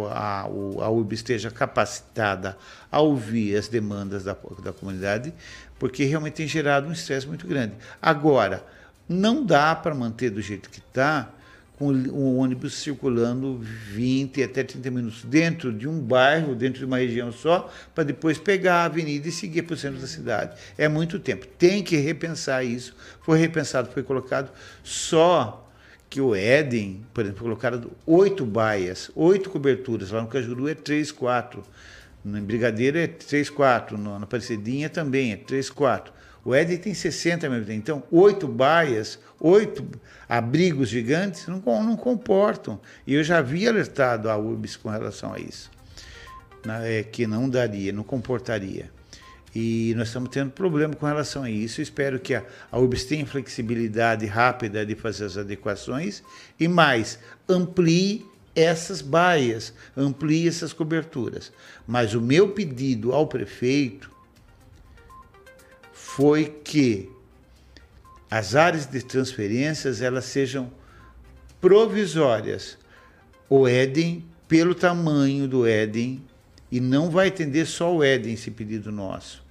a, 0.10 0.42
a 0.42 0.90
UB 0.90 1.14
esteja 1.14 1.52
capacitada 1.52 2.58
a 2.92 3.00
ouvir 3.00 3.56
as 3.56 3.68
demandas 3.68 4.24
da, 4.24 4.36
da 4.64 4.74
comunidade, 4.74 5.32
porque 5.78 6.06
realmente 6.06 6.34
tem 6.34 6.48
gerado 6.48 6.88
um 6.88 6.92
estresse 6.92 7.28
muito 7.28 7.46
grande. 7.46 7.76
Agora, 8.02 8.66
não 9.08 9.46
dá 9.46 9.76
para 9.76 9.94
manter 9.94 10.32
do 10.32 10.42
jeito 10.42 10.72
que 10.72 10.80
está, 10.80 11.32
com 11.78 11.90
o 11.94 12.38
ônibus 12.38 12.74
circulando 12.74 13.60
20 13.60 14.42
até 14.42 14.64
30 14.64 14.90
minutos 14.90 15.24
dentro 15.24 15.72
de 15.72 15.88
um 15.88 16.00
bairro, 16.00 16.56
dentro 16.56 16.80
de 16.80 16.86
uma 16.86 16.98
região 16.98 17.32
só, 17.32 17.72
para 17.94 18.06
depois 18.06 18.40
pegar 18.40 18.78
a 18.78 18.86
avenida 18.86 19.28
e 19.28 19.32
seguir 19.32 19.62
para 19.62 19.76
o 19.76 19.78
centro 19.78 20.02
da 20.02 20.08
cidade. 20.08 20.60
É 20.80 20.88
muito 20.88 21.20
tempo. 21.20 21.46
Tem 21.46 21.84
que 21.84 21.96
repensar 21.98 22.64
isso. 22.64 22.96
Foi 23.22 23.38
repensado, 23.38 23.92
foi 23.92 24.02
colocado 24.02 24.52
só 24.84 25.68
que 26.12 26.20
o 26.20 26.36
Éden, 26.36 27.06
por 27.14 27.24
exemplo, 27.24 27.44
colocaram 27.44 27.90
oito 28.06 28.46
baias, 28.46 29.10
oito 29.16 29.50
coberturas, 29.50 30.12
lá 30.12 30.22
no 30.22 30.28
Cajuru 30.28 30.68
é 30.68 30.76
três, 30.76 31.10
quatro, 31.10 31.64
no 32.24 32.40
Brigadeiro 32.42 32.98
é 32.98 33.08
três, 33.08 33.50
quatro, 33.50 33.98
na 33.98 34.18
Aparecidinha 34.18 34.90
também 34.90 35.32
é 35.32 35.38
três, 35.38 35.70
quatro. 35.70 36.12
O 36.44 36.54
Éden 36.54 36.78
tem 36.78 36.94
60 36.94 37.50
mil 37.50 37.64
então 37.72 38.04
oito 38.12 38.46
baias, 38.46 39.20
oito 39.40 39.88
abrigos 40.28 40.90
gigantes 40.90 41.48
não, 41.48 41.62
não 41.82 41.96
comportam. 41.96 42.78
E 43.08 43.14
eu 43.14 43.24
já 43.24 43.38
havia 43.38 43.70
alertado 43.70 44.30
a 44.30 44.38
URBS 44.38 44.76
com 44.76 44.90
relação 44.90 45.34
a 45.34 45.40
isso, 45.40 45.72
é, 46.84 47.04
que 47.04 47.26
não 47.26 47.50
daria, 47.50 47.94
não 47.94 48.04
comportaria. 48.04 48.92
E 49.54 49.94
nós 49.98 50.08
estamos 50.08 50.30
tendo 50.30 50.52
problema 50.52 50.96
com 50.96 51.06
relação 51.06 51.44
a 51.44 51.50
isso. 51.50 51.82
Espero 51.82 52.20
que 52.20 52.34
a, 52.34 52.44
a 52.72 52.80
UBS 52.80 53.04
tenha 53.04 53.26
flexibilidade 53.26 54.26
rápida 54.26 54.86
de 54.86 54.96
fazer 54.96 55.26
as 55.26 55.38
adequações 55.38 56.24
e 56.60 56.68
mais, 56.68 57.20
amplie 57.50 58.26
essas 58.56 59.02
baias, 59.02 59.74
amplie 59.96 60.48
essas 60.48 60.74
coberturas. 60.74 61.52
Mas 61.86 62.14
o 62.14 62.22
meu 62.22 62.50
pedido 62.50 63.12
ao 63.14 63.28
prefeito 63.28 64.10
foi 65.92 66.46
que 66.46 67.10
as 68.30 68.56
áreas 68.56 68.86
de 68.86 69.04
transferências 69.04 70.02
elas 70.02 70.26
sejam 70.26 70.72
provisórias. 71.60 72.78
O 73.50 73.68
Éden, 73.68 74.26
pelo 74.48 74.74
tamanho 74.74 75.48
do 75.48 75.66
Éden, 75.66 76.24
e 76.72 76.80
não 76.80 77.10
vai 77.10 77.28
atender 77.28 77.66
só 77.66 77.94
o 77.94 78.04
Éden 78.04 78.34
esse 78.34 78.50
pedido 78.50 78.92
nosso. 78.92 79.44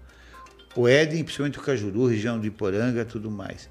O 0.75 0.89
Éden, 0.89 1.23
principalmente 1.23 1.59
o 1.59 1.63
Cajuru, 1.63 2.07
região 2.07 2.41
de 2.41 2.49
Iporanga, 2.49 3.05
tudo 3.05 3.31
mais. 3.31 3.69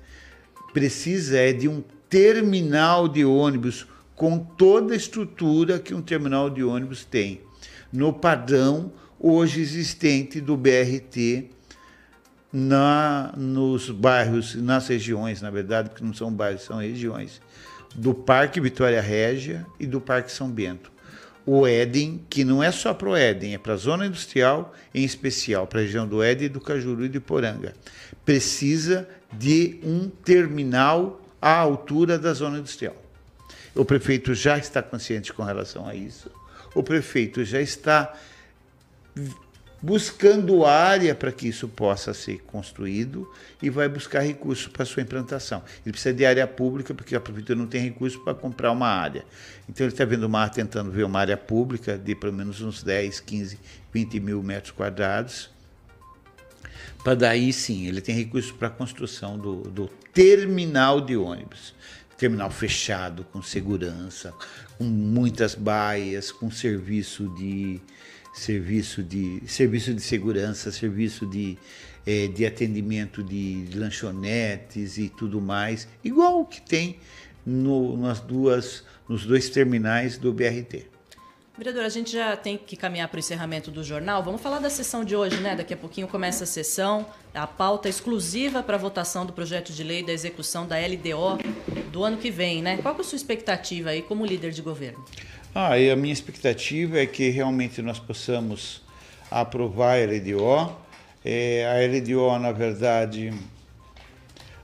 Precisa 0.74 1.38
é 1.38 1.52
de 1.52 1.68
um 1.68 1.84
terminal 2.10 3.08
de 3.08 3.26
ônibus 3.26 3.88
com 4.16 4.38
toda 4.38 4.94
a 4.94 4.98
estrutura 4.98 5.80
que 5.80 5.94
um 5.94 6.02
terminal 6.02 6.50
de 6.50 6.64
ônibus 6.64 7.06
tem, 7.06 7.42
no 7.92 8.12
padrão 8.12 8.92
hoje 9.20 9.62
existente 9.62 10.42
do 10.42 10.58
BRT 10.58 11.50
na, 12.52 13.34
nos 13.38 13.90
bairros, 13.90 14.56
nas 14.56 14.88
regiões, 14.88 15.42
na 15.42 15.50
verdade, 15.50 15.90
porque 15.90 16.04
não 16.04 16.14
são 16.14 16.32
bairros, 16.32 16.64
são 16.64 16.78
regiões, 16.78 17.42
do 17.96 18.14
Parque 18.14 18.60
Vitória 18.60 19.02
Régia 19.02 19.66
e 19.80 19.88
do 19.88 20.02
Parque 20.02 20.32
São 20.32 20.50
Bento 20.50 20.92
o 21.52 21.66
Éden, 21.66 22.24
que 22.30 22.44
não 22.44 22.62
é 22.62 22.72
só 22.72 22.94
para 22.94 23.10
o 23.10 23.16
Éden, 23.16 23.56
é 23.56 23.58
para 23.58 23.74
a 23.74 23.76
zona 23.76 24.06
industrial, 24.06 24.72
em 24.94 25.04
especial 25.04 25.66
para 25.66 25.80
a 25.80 25.82
região 25.82 26.08
do 26.08 26.22
Éden, 26.22 26.48
do 26.48 26.62
Cajuru 26.62 27.06
e 27.06 27.10
de 27.10 27.20
Poranga. 27.20 27.74
Precisa 28.24 29.10
de 29.34 29.80
um 29.84 30.10
terminal 30.10 31.20
à 31.42 31.56
altura 31.56 32.20
da 32.20 32.34
zona 32.34 32.60
industrial. 32.60 32.96
O 33.74 33.84
prefeito 33.84 34.36
já 34.36 34.60
está 34.60 34.84
consciente 34.84 35.34
com 35.34 35.42
relação 35.42 35.88
a 35.88 35.96
isso. 35.96 36.30
O 36.76 36.84
prefeito 36.84 37.44
já 37.44 37.60
está 37.60 38.14
buscando 39.82 40.66
área 40.66 41.16
para 41.16 41.32
que 41.32 41.48
isso 41.48 41.68
possa 41.68 42.14
ser 42.14 42.40
construído 42.44 43.30
e 43.62 43.70
vai 43.70 43.88
buscar 43.88 44.20
recursos 44.20 44.68
para 44.68 44.86
sua 44.86 45.04
implantação. 45.04 45.64
Ele 45.86 45.94
precisa 45.94 46.14
de 46.14 46.26
área 46.26 46.46
pública, 46.46 46.94
porque 46.94 47.16
a 47.16 47.20
prefeitura 47.20 47.58
não 47.58 47.68
tem 47.68 47.82
recursos 47.82 48.22
para 48.22 48.34
comprar 48.34 48.72
uma 48.72 48.88
área. 48.88 49.24
Então 49.68 49.86
ele 49.86 49.94
está 49.94 50.06
vendo 50.06 50.24
uma, 50.24 50.48
tentando 50.50 50.92
ver 50.92 51.04
uma 51.04 51.20
área 51.20 51.38
pública 51.38 51.98
de 51.98 52.16
pelo 52.16 52.34
menos 52.34 52.62
uns 52.62 52.84
10, 52.84 53.20
15, 53.22 53.60
20 53.94 54.20
mil 54.20 54.44
metros 54.44 54.72
quadrados. 54.72 55.50
Para 57.04 57.16
daí 57.16 57.54
sim, 57.54 57.88
ele 57.88 58.02
tem 58.02 58.14
recursos 58.14 58.52
para 58.52 58.68
a 58.68 58.72
construção 58.72 59.38
do, 59.38 59.62
do 59.62 59.88
terminal 60.14 61.00
de 61.00 61.16
ônibus 61.16 61.74
terminal 62.20 62.52
fechado, 62.52 63.24
com 63.32 63.42
segurança, 63.42 64.34
com 64.78 64.84
muitas 64.84 65.56
baias, 65.56 66.34
com 66.34 66.52
serviço 66.52 67.34
de, 67.38 67.80
serviço 68.40 69.04
de, 69.04 69.42
serviço 69.46 69.94
de 69.94 70.02
segurança, 70.02 70.72
serviço 70.72 71.26
de, 71.26 71.58
é, 72.06 72.28
de 72.28 72.46
atendimento 72.46 73.22
de, 73.22 73.68
lanchonetes 73.76 74.98
e 74.98 75.10
tudo 75.10 75.42
mais, 75.42 75.88
igual 76.04 76.42
o 76.42 76.46
que 76.46 76.62
tem 76.62 76.98
no, 77.46 77.98
nas 77.98 78.20
duas, 78.20 78.84
nos 79.08 79.26
dois 79.26 79.50
terminais 79.50 80.18
do 80.18 80.32
BRT. 80.32 80.88
Vereador, 81.58 81.84
a 81.84 81.90
gente 81.90 82.14
já 82.14 82.38
tem 82.38 82.58
que 82.58 82.78
caminhar 82.78 83.10
para 83.10 83.18
o 83.18 83.20
encerramento 83.20 83.70
do 83.70 83.84
jornal. 83.84 84.24
Vamos 84.24 84.40
falar 84.40 84.60
da 84.60 84.70
sessão 84.70 85.04
de 85.04 85.14
hoje, 85.14 85.42
né? 85.42 85.58
Daqui 85.58 85.74
a 85.74 85.78
pouquinho 85.78 86.08
começa 86.08 86.46
a 86.46 86.48
sessão, 86.48 87.06
a 87.34 87.46
pauta 87.46 87.90
exclusiva 87.90 88.64
para 88.64 88.78
votação 88.78 89.26
do 89.26 89.34
projeto 89.34 89.74
de 89.74 89.84
lei 89.84 90.02
da 90.02 90.14
execução 90.14 90.66
da 90.66 90.78
LDO 90.78 91.38
do 91.92 92.02
ano 92.02 92.16
que 92.16 92.32
vem, 92.32 92.62
né? 92.62 92.78
Qual 92.78 92.96
é 92.96 93.02
a 93.02 93.04
sua 93.04 93.18
expectativa 93.18 93.90
aí 93.90 94.02
como 94.02 94.26
líder 94.26 94.52
de 94.52 94.62
governo? 94.62 95.04
Ah, 95.54 95.80
e 95.80 95.90
a 95.90 95.96
minha 95.96 96.14
expectativa 96.14 97.00
é 97.00 97.08
que 97.08 97.30
realmente 97.30 97.82
nós 97.82 97.98
possamos 97.98 98.84
aprovar 99.32 99.98
a 99.98 100.06
LDO. 100.06 100.78
É, 101.26 101.66
a 101.66 101.88
LDO, 101.88 102.38
na 102.38 102.52
verdade, 102.52 103.34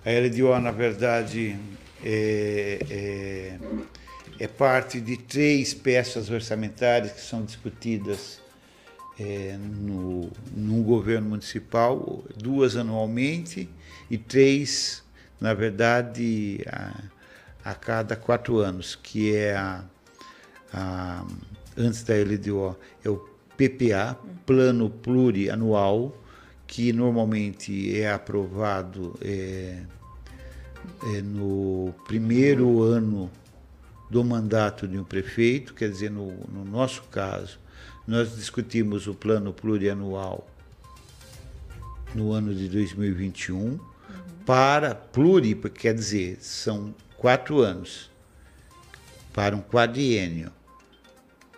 a 0.06 0.10
LDO, 0.12 0.60
na 0.60 0.70
verdade, 0.70 1.58
é, 2.04 2.78
é, 2.88 3.60
é 4.40 4.48
parte 4.48 5.02
de 5.02 5.18
três 5.18 5.74
peças 5.74 6.30
orçamentárias 6.30 7.14
que 7.14 7.22
são 7.22 7.44
discutidas 7.44 8.40
é, 9.20 9.58
no, 9.58 10.32
no 10.56 10.84
governo 10.84 11.30
municipal, 11.30 12.24
duas 12.38 12.78
anualmente 12.78 13.68
e 14.10 14.20
três, 14.20 15.04
na 15.42 15.56
verdade, 15.56 16.64
a, 16.68 17.72
a 17.72 17.74
cada 17.74 18.16
quatro 18.16 18.60
anos, 18.60 18.96
que 18.96 19.36
é 19.36 19.56
a 19.56 19.84
a, 20.76 21.26
antes 21.78 22.04
da 22.04 22.14
LDO, 22.16 22.78
é 23.04 23.10
o 23.10 23.18
PPA, 23.56 24.20
Plano 24.46 24.90
Plurianual, 24.90 26.14
que 26.68 26.92
normalmente 26.92 27.98
é 27.98 28.12
aprovado 28.12 29.18
é, 29.22 29.82
é 31.16 31.22
no 31.22 31.94
primeiro 32.06 32.82
ano 32.82 33.32
do 34.10 34.24
mandato 34.24 34.88
de 34.88 34.98
um 34.98 35.04
prefeito, 35.04 35.74
quer 35.74 35.90
dizer, 35.90 36.12
no, 36.12 36.32
no 36.52 36.66
nosso 36.66 37.04
caso, 37.04 37.58
nós 38.06 38.36
discutimos 38.36 39.08
o 39.08 39.16
plano 39.16 39.54
plurianual 39.54 40.48
no 42.14 42.32
ano 42.32 42.54
de 42.54 42.68
2021 42.70 43.58
uhum. 43.58 43.80
para 44.46 44.94
pluri, 44.94 45.56
quer 45.56 45.94
dizer, 45.96 46.38
são 46.42 46.94
quatro 47.18 47.62
anos 47.62 48.12
para 49.34 49.56
um 49.56 49.62
quadriênio 49.62 50.52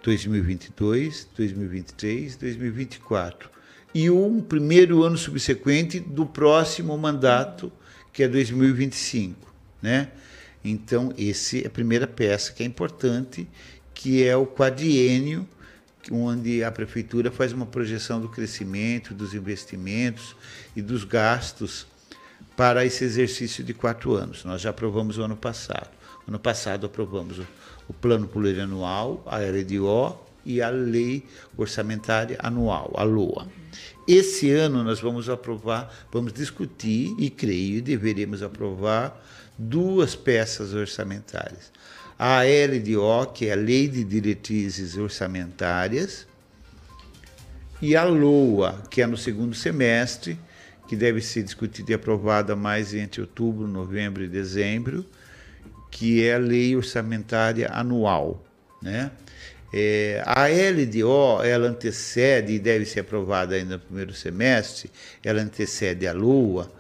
2022, 0.08 1.28
2023, 1.36 2.38
2024 2.38 3.50
e 3.94 4.10
um 4.10 4.40
primeiro 4.40 5.04
ano 5.04 5.18
subsequente 5.18 6.00
do 6.00 6.26
próximo 6.26 6.98
mandato 6.98 7.70
que 8.14 8.24
é 8.24 8.28
2025, 8.30 9.54
né? 9.82 10.10
Então, 10.64 11.14
esse 11.18 11.66
é 11.66 11.68
a 11.68 11.70
primeira 11.70 12.08
peça 12.08 12.54
que 12.54 12.64
é 12.64 12.66
importante, 12.66 13.46
que 13.94 14.24
é 14.24 14.34
o 14.38 14.48
quadriênio, 14.48 15.46
onde 16.10 16.64
a 16.64 16.72
prefeitura 16.72 17.30
faz 17.30 17.52
uma 17.52 17.66
projeção 17.66 18.22
do 18.22 18.30
crescimento, 18.30 19.14
dos 19.14 19.34
investimentos 19.34 20.38
e 20.74 20.82
dos 20.82 21.04
gastos 21.04 21.86
para 22.56 22.86
esse 22.86 23.04
exercício 23.04 23.62
de 23.62 23.74
quatro 23.74 24.14
anos. 24.14 24.46
Nós 24.46 24.62
já 24.62 24.70
aprovamos 24.70 25.18
o 25.18 25.24
ano 25.24 25.36
passado. 25.36 25.90
Ano 26.26 26.40
passado 26.40 26.86
aprovamos 26.86 27.40
o, 27.40 27.48
o 27.88 27.94
plano 27.94 28.28
plurianual, 28.28 29.24
a 29.26 29.38
LDO 29.40 30.18
e 30.46 30.62
a 30.62 30.70
lei 30.70 31.26
orçamentária 31.58 32.38
anual, 32.42 32.92
a 32.96 33.04
LOA. 33.04 33.48
Esse 34.08 34.52
ano 34.52 34.84
nós 34.84 35.02
vamos 35.02 35.30
aprovar, 35.30 35.94
vamos 36.12 36.32
discutir 36.32 37.14
e 37.20 37.30
creio 37.30 37.82
deveremos 37.82 38.42
aprovar 38.42 39.22
duas 39.58 40.16
peças 40.16 40.74
orçamentárias. 40.74 41.72
A 42.18 42.42
LDO, 42.44 43.32
que 43.34 43.48
é 43.48 43.52
a 43.52 43.56
Lei 43.56 43.88
de 43.88 44.04
Diretrizes 44.04 44.98
Orçamentárias, 44.98 46.26
e 47.82 47.96
a 47.96 48.04
LOA, 48.04 48.82
que 48.90 49.02
é 49.02 49.06
no 49.06 49.18
segundo 49.18 49.54
semestre, 49.54 50.40
que 50.88 50.96
deve 50.96 51.22
ser 51.22 51.44
discutida 51.44 51.92
e 51.92 51.96
aprovada 51.96 52.56
mais 52.56 52.94
entre 52.94 53.22
outubro, 53.22 53.68
novembro 53.68 54.24
e 54.24 54.28
dezembro, 54.28 55.06
que 55.90 56.24
é 56.24 56.36
a 56.36 56.38
Lei 56.38 56.76
Orçamentária 56.76 57.70
Anual. 57.72 58.44
Né? 58.82 59.12
É, 59.74 60.24
a 60.26 60.48
LDO, 60.48 61.44
ela 61.44 61.68
antecede, 61.68 62.54
e 62.54 62.60
deve 62.60 62.86
ser 62.86 63.02
aprovada 63.02 63.56
ainda 63.56 63.76
no 63.76 63.80
primeiro 63.80 64.14
semestre, 64.14 64.90
ela 65.24 65.42
antecede 65.42 66.08
a 66.08 66.14
LOA, 66.14 66.72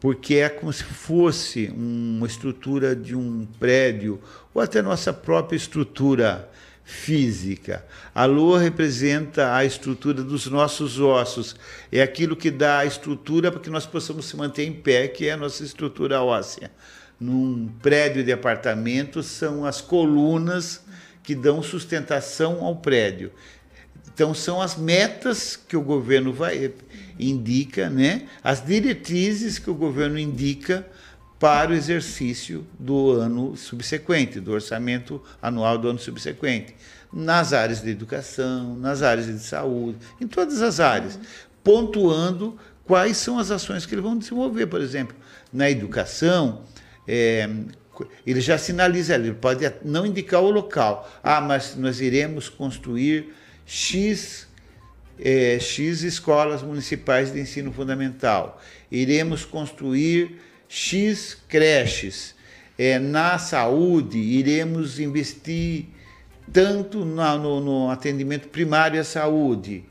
porque 0.00 0.36
é 0.36 0.48
como 0.48 0.72
se 0.72 0.84
fosse 0.84 1.72
uma 1.74 2.26
estrutura 2.26 2.94
de 2.94 3.16
um 3.16 3.46
prédio, 3.58 4.20
ou 4.54 4.62
até 4.62 4.80
nossa 4.80 5.12
própria 5.12 5.56
estrutura 5.56 6.48
física. 6.84 7.84
A 8.14 8.24
lua 8.26 8.60
representa 8.60 9.56
a 9.56 9.64
estrutura 9.64 10.22
dos 10.22 10.46
nossos 10.46 11.00
ossos, 11.00 11.56
é 11.90 12.00
aquilo 12.00 12.36
que 12.36 12.50
dá 12.50 12.78
a 12.78 12.86
estrutura 12.86 13.50
para 13.50 13.60
que 13.60 13.68
nós 13.68 13.84
possamos 13.84 14.26
se 14.26 14.36
manter 14.36 14.64
em 14.64 14.72
pé, 14.72 15.08
que 15.08 15.26
é 15.26 15.32
a 15.32 15.36
nossa 15.36 15.64
estrutura 15.64 16.22
óssea. 16.22 16.70
Num 17.18 17.68
prédio 17.82 18.22
de 18.22 18.32
apartamento, 18.32 19.22
são 19.22 19.64
as 19.64 19.80
colunas 19.80 20.82
que 21.22 21.34
dão 21.34 21.62
sustentação 21.62 22.64
ao 22.64 22.76
prédio. 22.76 23.32
Então, 24.12 24.32
são 24.32 24.62
as 24.62 24.76
metas 24.76 25.56
que 25.56 25.76
o 25.76 25.82
governo 25.82 26.32
vai, 26.32 26.72
indica, 27.18 27.90
né, 27.90 28.28
as 28.42 28.64
diretrizes 28.64 29.58
que 29.58 29.70
o 29.70 29.74
governo 29.74 30.18
indica 30.18 30.86
para 31.38 31.70
o 31.70 31.74
exercício 31.74 32.66
do 32.78 33.10
ano 33.12 33.56
subsequente, 33.56 34.40
do 34.40 34.52
orçamento 34.52 35.22
anual 35.40 35.76
do 35.76 35.88
ano 35.88 35.98
subsequente, 35.98 36.74
nas 37.12 37.52
áreas 37.52 37.82
de 37.82 37.90
educação, 37.90 38.74
nas 38.76 39.02
áreas 39.02 39.26
de 39.26 39.38
saúde, 39.40 39.98
em 40.20 40.26
todas 40.26 40.62
as 40.62 40.80
áreas, 40.80 41.18
pontuando 41.62 42.58
quais 42.84 43.16
são 43.16 43.38
as 43.38 43.50
ações 43.50 43.84
que 43.84 43.94
eles 43.94 44.04
vão 44.04 44.16
desenvolver. 44.16 44.66
Por 44.66 44.80
exemplo, 44.80 45.14
na 45.52 45.68
educação, 45.68 46.62
é, 47.06 47.48
ele 48.26 48.40
já 48.40 48.58
sinaliza, 48.58 49.14
ele 49.14 49.32
pode 49.32 49.70
não 49.84 50.04
indicar 50.04 50.42
o 50.42 50.50
local. 50.50 51.10
Ah, 51.22 51.40
mas 51.40 51.76
nós 51.76 52.00
iremos 52.00 52.48
construir 52.48 53.32
X 53.64 54.46
é, 55.18 55.58
X 55.58 56.02
escolas 56.02 56.62
municipais 56.62 57.32
de 57.32 57.40
ensino 57.40 57.72
fundamental. 57.72 58.60
Iremos 58.90 59.44
construir 59.44 60.36
X 60.68 61.36
creches. 61.48 62.34
É, 62.78 62.98
na 62.98 63.38
saúde, 63.38 64.18
iremos 64.18 65.00
investir 65.00 65.86
tanto 66.52 67.04
na, 67.04 67.36
no, 67.36 67.60
no, 67.60 67.90
atendimento 67.90 68.48
primário 68.48 69.00
à 69.00 69.04
saúde. 69.04 69.84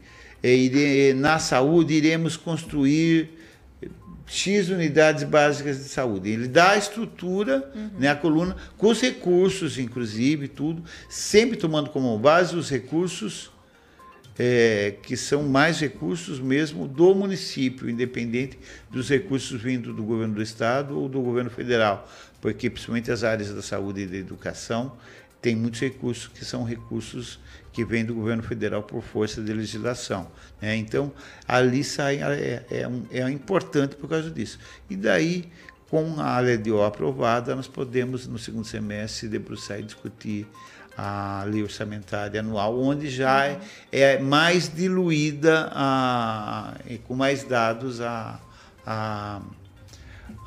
É, 0.43 0.53
ire, 0.53 1.13
na 1.13 1.39
saúde, 1.39 1.95
iremos 1.95 2.37
construir 2.37 3.31
X 4.27 4.69
unidades 4.69 5.23
básicas 5.23 5.77
de 5.77 5.83
saúde. 5.85 6.29
Ele 6.29 6.47
dá 6.47 6.71
a 6.71 6.77
estrutura, 6.77 7.69
uhum. 7.75 7.89
né, 7.99 8.09
a 8.09 8.15
coluna, 8.15 8.55
com 8.77 8.87
os 8.87 8.99
recursos, 8.99 9.77
inclusive, 9.77 10.47
tudo, 10.47 10.83
sempre 11.09 11.57
tomando 11.57 11.89
como 11.89 12.17
base 12.17 12.55
os 12.55 12.69
recursos 12.69 13.51
é, 14.37 14.95
que 15.01 15.15
são 15.15 15.43
mais 15.43 15.79
recursos 15.79 16.39
mesmo 16.39 16.87
do 16.87 17.15
município, 17.15 17.89
independente 17.89 18.59
dos 18.89 19.09
recursos 19.09 19.61
vindo 19.61 19.93
do 19.93 20.03
governo 20.03 20.35
do 20.35 20.41
estado 20.41 20.99
ou 20.99 21.07
do 21.07 21.21
governo 21.21 21.49
federal, 21.49 22.09
porque 22.41 22.69
principalmente 22.69 23.11
as 23.11 23.23
áreas 23.23 23.53
da 23.53 23.61
saúde 23.61 24.01
e 24.01 24.05
da 24.05 24.17
educação 24.17 24.91
têm 25.45 25.55
muitos 25.55 25.79
recursos 25.79 26.27
que 26.27 26.43
são 26.43 26.63
recursos 26.63 27.39
que 27.71 27.85
vêm 27.85 28.03
do 28.03 28.15
governo 28.15 28.41
federal 28.41 28.81
por 28.81 29.03
força 29.03 29.43
de 29.43 29.53
legislação. 29.53 30.27
Né? 30.59 30.75
Então, 30.75 31.11
ali 31.47 31.83
sai, 31.83 32.17
é, 32.23 32.65
é, 32.71 32.89
é 33.11 33.29
importante 33.29 33.95
por 33.95 34.09
causa 34.09 34.31
disso. 34.31 34.57
E 34.89 34.95
daí, 34.95 35.47
com 35.87 36.19
a 36.19 36.39
LDO 36.39 36.81
aprovada, 36.81 37.55
nós 37.55 37.67
podemos, 37.67 38.25
no 38.25 38.39
segundo 38.39 38.65
semestre, 38.65 39.27
debruçar 39.27 39.79
e 39.79 39.83
discutir 39.83 40.47
a 40.97 41.43
lei 41.45 41.61
orçamentária 41.61 42.39
anual, 42.39 42.79
onde 42.81 43.07
já 43.07 43.47
uhum. 43.49 43.59
é, 43.91 44.17
mais 44.17 44.73
diluída 44.73 45.69
a, 45.73 46.73
com 47.07 47.13
mais 47.13 47.43
dados 47.43 48.01
a, 48.01 48.39
a, 48.83 49.41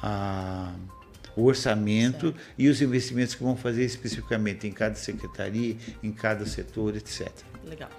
a 0.02 0.72
o 1.38 1.44
orçamento 1.44 2.32
certo. 2.32 2.40
e 2.58 2.68
os 2.68 2.82
investimentos 2.82 3.34
que 3.34 3.42
vão 3.42 3.56
fazer 3.56 3.84
especificamente 3.84 4.66
em 4.66 4.72
cada 4.72 4.96
secretaria, 4.96 5.76
em 6.02 6.10
cada 6.10 6.44
setor, 6.44 6.96
etc. 6.96 7.28
Legal. 7.64 7.90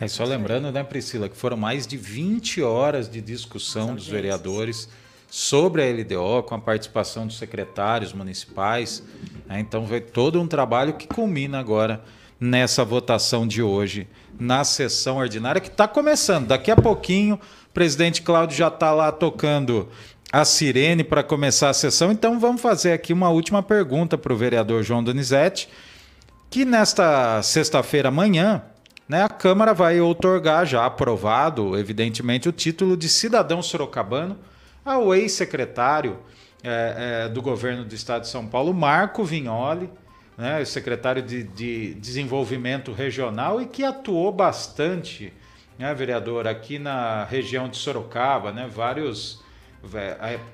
É 0.00 0.08
só 0.08 0.24
lembrando, 0.24 0.70
né, 0.70 0.82
Priscila, 0.82 1.28
que 1.28 1.36
foram 1.36 1.56
mais 1.56 1.86
de 1.86 1.96
20 1.96 2.62
horas 2.62 3.08
de 3.08 3.20
discussão 3.20 3.94
dos 3.94 4.06
vereadores 4.06 4.88
sobre 5.28 5.82
a 5.82 5.92
LDO, 5.92 6.42
com 6.44 6.54
a 6.54 6.58
participação 6.58 7.26
dos 7.26 7.36
secretários 7.36 8.12
municipais. 8.12 9.02
Né? 9.46 9.60
Então, 9.60 9.86
foi 9.86 10.00
todo 10.00 10.40
um 10.40 10.46
trabalho 10.46 10.94
que 10.94 11.06
culmina 11.06 11.58
agora 11.58 12.02
nessa 12.40 12.84
votação 12.84 13.46
de 13.46 13.60
hoje, 13.60 14.06
na 14.38 14.64
sessão 14.64 15.18
ordinária, 15.18 15.60
que 15.60 15.68
está 15.68 15.88
começando. 15.88 16.46
Daqui 16.46 16.70
a 16.70 16.76
pouquinho, 16.76 17.34
o 17.34 17.72
presidente 17.74 18.22
Cláudio 18.22 18.56
já 18.56 18.68
está 18.68 18.92
lá 18.92 19.10
tocando 19.10 19.88
a 20.32 20.44
sirene 20.44 21.02
para 21.02 21.22
começar 21.22 21.70
a 21.70 21.74
sessão. 21.74 22.12
Então, 22.12 22.38
vamos 22.38 22.60
fazer 22.60 22.92
aqui 22.92 23.12
uma 23.12 23.30
última 23.30 23.62
pergunta 23.62 24.18
para 24.18 24.32
o 24.32 24.36
vereador 24.36 24.82
João 24.82 25.02
Donizete, 25.02 25.68
que 26.50 26.64
nesta 26.64 27.42
sexta-feira 27.42 28.08
amanhã. 28.08 28.62
Né, 29.08 29.22
a 29.22 29.28
Câmara 29.30 29.72
vai 29.72 30.02
outorgar, 30.02 30.66
já 30.66 30.84
aprovado, 30.84 31.78
evidentemente, 31.78 32.46
o 32.46 32.52
título 32.52 32.94
de 32.94 33.08
cidadão 33.08 33.62
sorocabano 33.62 34.36
ao 34.84 35.14
ex-secretário 35.14 36.18
é, 36.62 37.24
é, 37.24 37.28
do 37.30 37.40
governo 37.40 37.86
do 37.86 37.94
estado 37.94 38.22
de 38.22 38.28
São 38.28 38.46
Paulo, 38.46 38.74
Marco 38.74 39.24
Vignoli, 39.24 39.88
né, 40.36 40.62
secretário 40.66 41.22
de, 41.22 41.42
de 41.42 41.94
Desenvolvimento 41.94 42.92
Regional 42.92 43.62
e 43.62 43.66
que 43.66 43.82
atuou 43.82 44.30
bastante, 44.30 45.32
né, 45.78 45.94
vereador, 45.94 46.46
aqui 46.46 46.78
na 46.78 47.24
região 47.24 47.66
de 47.66 47.78
Sorocaba, 47.78 48.52
né, 48.52 48.68
vários 48.70 49.42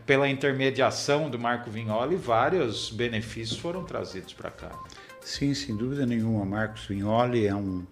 pela 0.07 0.29
intermediação 0.29 1.31
do 1.31 1.39
Marco 1.39 1.71
Vignoli, 1.71 2.17
vários 2.17 2.91
benefícios 2.91 3.59
foram 3.59 3.85
trazidos 3.85 4.33
para 4.33 4.51
cá. 4.51 4.71
Sim, 5.21 5.55
sem 5.55 5.75
dúvida 5.77 6.05
nenhuma. 6.05 6.45
Marcos 6.45 6.85
Vignoli 6.85 7.47
é 7.47 7.55
um 7.55 7.85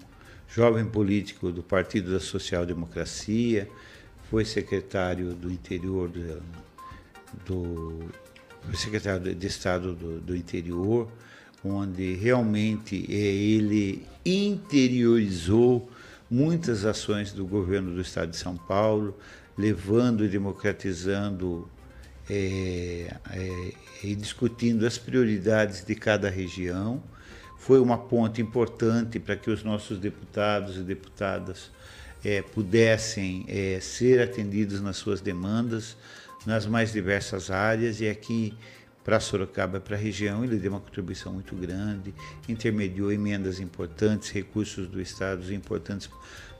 jovem 0.48 0.84
político 0.84 1.50
do 1.50 1.62
Partido 1.62 2.12
da 2.12 2.20
Social 2.20 2.66
Democracia, 2.66 3.68
foi 4.30 4.44
secretário 4.44 5.34
do 5.34 5.50
interior 5.50 6.10
do, 6.10 6.42
do 7.46 8.76
secretário 8.76 9.34
de 9.34 9.46
Estado 9.46 9.94
do, 9.94 10.20
do 10.20 10.36
interior, 10.36 11.08
onde 11.64 12.14
realmente 12.14 13.06
é, 13.08 13.14
ele 13.14 14.06
interiorizou 14.24 15.88
muitas 16.30 16.84
ações 16.84 17.32
do 17.32 17.46
governo 17.46 17.94
do 17.94 18.00
Estado 18.00 18.30
de 18.30 18.36
São 18.36 18.56
Paulo, 18.56 19.16
levando 19.56 20.24
e 20.24 20.28
democratizando 20.28 21.68
é, 22.28 23.14
é, 23.30 23.72
e 24.02 24.14
discutindo 24.14 24.86
as 24.86 24.98
prioridades 24.98 25.84
de 25.84 25.94
cada 25.94 26.30
região. 26.30 27.02
foi 27.58 27.80
uma 27.80 27.98
ponte 27.98 28.40
importante 28.42 29.20
para 29.20 29.36
que 29.36 29.50
os 29.50 29.62
nossos 29.62 29.98
deputados 29.98 30.76
e 30.76 30.80
deputadas 30.80 31.70
é, 32.24 32.42
pudessem 32.42 33.44
é, 33.48 33.78
ser 33.80 34.20
atendidos 34.20 34.80
nas 34.80 34.96
suas 34.96 35.20
demandas 35.20 35.96
nas 36.46 36.66
mais 36.66 36.92
diversas 36.92 37.50
áreas 37.50 38.00
e 38.00 38.08
aqui 38.08 38.54
para 39.04 39.18
Sorocaba, 39.18 39.80
para 39.80 39.96
a 39.96 39.98
região, 39.98 40.44
ele 40.44 40.56
deu 40.56 40.70
uma 40.70 40.80
contribuição 40.80 41.32
muito 41.32 41.56
grande, 41.56 42.14
intermediou 42.48 43.10
emendas 43.10 43.58
importantes, 43.58 44.30
recursos 44.30 44.86
do 44.86 45.00
Estado 45.00 45.52
importantes 45.52 46.08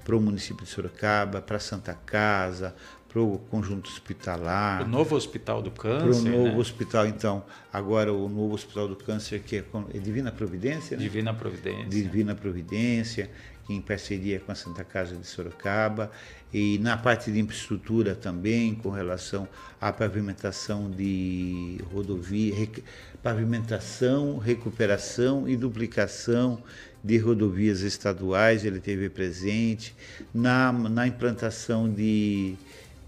para 0.04 0.16
o 0.16 0.20
município 0.20 0.64
de 0.64 0.70
Sorocaba, 0.70 1.40
para 1.40 1.58
Santa 1.58 1.94
Casa, 1.94 2.74
para 3.12 3.20
o 3.20 3.38
conjunto 3.50 3.90
hospitalar. 3.90 4.82
O 4.82 4.88
novo 4.88 5.14
hospital 5.14 5.60
do 5.60 5.70
câncer. 5.70 5.98
Para 5.98 6.16
o 6.16 6.22
novo 6.22 6.52
né? 6.52 6.56
hospital, 6.56 7.06
então, 7.06 7.44
agora 7.70 8.12
o 8.12 8.28
novo 8.28 8.54
hospital 8.54 8.88
do 8.88 8.96
câncer, 8.96 9.40
que 9.40 9.56
é, 9.56 9.64
é 9.94 9.98
Divina 9.98 10.32
Providência? 10.32 10.96
Né? 10.96 11.02
Divina 11.02 11.34
Providência. 11.34 11.84
Divina 11.84 12.34
Providência, 12.34 13.30
em 13.68 13.80
parceria 13.82 14.40
com 14.40 14.50
a 14.50 14.54
Santa 14.54 14.82
Casa 14.82 15.14
de 15.14 15.26
Sorocaba. 15.26 16.10
E 16.52 16.78
na 16.78 16.96
parte 16.96 17.30
de 17.30 17.38
infraestrutura 17.38 18.14
também, 18.14 18.74
com 18.74 18.90
relação 18.90 19.46
à 19.80 19.92
pavimentação 19.92 20.90
de 20.90 21.78
rodovia, 21.92 22.54
rec, 22.54 22.82
pavimentação, 23.22 24.38
recuperação 24.38 25.48
e 25.48 25.56
duplicação 25.56 26.62
de 27.02 27.18
rodovias 27.18 27.80
estaduais, 27.80 28.64
ele 28.64 28.80
teve 28.80 29.08
presente, 29.08 29.94
na, 30.32 30.72
na 30.72 31.06
implantação 31.06 31.92
de, 31.92 32.54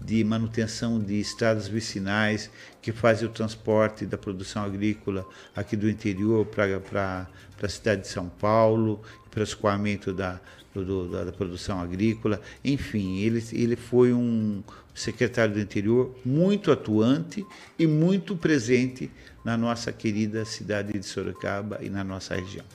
de 0.01 0.23
manutenção 0.23 0.99
de 0.99 1.19
estradas 1.19 1.67
vicinais 1.67 2.49
que 2.81 2.91
fazem 2.91 3.27
o 3.27 3.31
transporte 3.31 4.05
da 4.05 4.17
produção 4.17 4.63
agrícola 4.63 5.25
aqui 5.55 5.75
do 5.77 5.89
interior 5.89 6.45
para 6.45 7.27
a 7.61 7.69
cidade 7.69 8.01
de 8.01 8.07
São 8.09 8.27
Paulo, 8.27 9.01
para 9.31 9.39
o 9.39 9.43
escoamento 9.43 10.13
da, 10.13 10.39
do, 10.73 11.09
da, 11.09 11.23
da, 11.23 11.31
produção 11.31 11.79
agrícola. 11.79 12.41
Enfim, 12.63 13.19
ele, 13.19 13.43
ele 13.53 13.75
foi 13.75 14.13
um 14.13 14.61
secretário 14.93 15.53
do 15.53 15.59
interior 15.59 16.15
muito 16.25 16.71
atuante 16.71 17.45
e 17.77 17.87
muito 17.87 18.35
presente 18.35 19.09
na 19.43 19.57
nossa 19.57 19.91
querida 19.91 20.43
cidade 20.45 20.93
de 20.97 21.05
Sorocaba 21.05 21.79
e 21.81 21.89
na 21.89 22.03
nossa 22.03 22.35
região. 22.35 22.65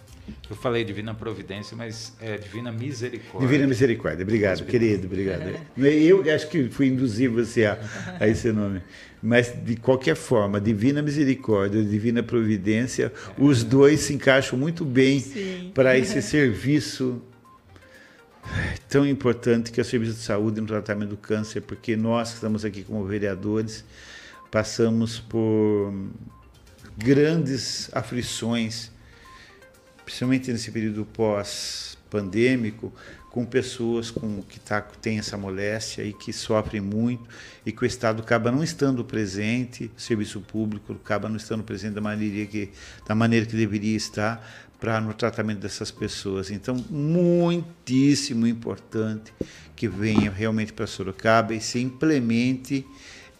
Eu 0.48 0.56
falei 0.56 0.84
Divina 0.84 1.14
Providência, 1.14 1.76
mas 1.76 2.12
é 2.20 2.36
Divina 2.36 2.72
Misericórdia. 2.72 3.48
Divina 3.48 3.66
Misericórdia, 3.66 4.22
obrigado, 4.22 4.64
querido, 4.64 5.06
obrigado. 5.06 5.58
Eu 5.76 6.22
acho 6.34 6.48
que 6.48 6.68
fui 6.68 6.88
induzir 6.88 7.30
você 7.30 7.66
a, 7.66 7.78
a, 8.18 8.28
esse 8.28 8.50
nome. 8.52 8.82
Mas, 9.22 9.52
de 9.64 9.76
qualquer 9.76 10.16
forma, 10.16 10.60
Divina 10.60 11.02
Misericórdia, 11.02 11.82
Divina 11.82 12.22
Providência, 12.22 13.12
os 13.38 13.62
dois 13.62 14.00
se 14.00 14.14
encaixam 14.14 14.58
muito 14.58 14.84
bem 14.84 15.22
para 15.74 15.98
esse 15.98 16.22
serviço 16.22 17.22
tão 18.88 19.06
importante 19.06 19.70
que 19.70 19.80
é 19.80 19.82
o 19.82 19.84
serviço 19.84 20.14
de 20.14 20.20
saúde 20.20 20.60
no 20.60 20.66
tratamento 20.66 21.10
do 21.10 21.16
câncer, 21.16 21.60
porque 21.60 21.96
nós 21.96 22.30
que 22.30 22.34
estamos 22.36 22.64
aqui 22.64 22.82
como 22.82 23.04
vereadores 23.04 23.84
passamos 24.50 25.20
por 25.20 25.92
grandes 26.96 27.88
aflições 27.92 28.90
principalmente 30.10 30.50
nesse 30.50 30.72
período 30.72 31.04
pós-pandêmico, 31.04 32.92
com 33.30 33.46
pessoas 33.46 34.10
com, 34.10 34.42
que 34.42 34.58
tá, 34.58 34.80
têm 34.80 35.20
essa 35.20 35.38
moléstia 35.38 36.02
e 36.02 36.12
que 36.12 36.32
sofrem 36.32 36.80
muito 36.80 37.22
e 37.64 37.70
que 37.70 37.84
o 37.84 37.86
Estado 37.86 38.20
acaba 38.20 38.50
não 38.50 38.64
estando 38.64 39.04
presente, 39.04 39.88
o 39.96 40.00
serviço 40.00 40.40
público 40.40 40.92
acaba 40.92 41.28
não 41.28 41.36
estando 41.36 41.62
presente 41.62 41.94
da 41.94 42.00
maneira 42.00 42.44
que, 42.44 42.70
da 43.06 43.14
maneira 43.14 43.46
que 43.46 43.54
deveria 43.54 43.96
estar 43.96 44.44
para 44.80 45.00
no 45.00 45.14
tratamento 45.14 45.60
dessas 45.60 45.92
pessoas. 45.92 46.50
Então, 46.50 46.84
muitíssimo 46.90 48.48
importante 48.48 49.32
que 49.76 49.86
venha 49.86 50.28
realmente 50.28 50.72
para 50.72 50.88
Sorocaba 50.88 51.54
e 51.54 51.60
se 51.60 51.78
implemente 51.78 52.84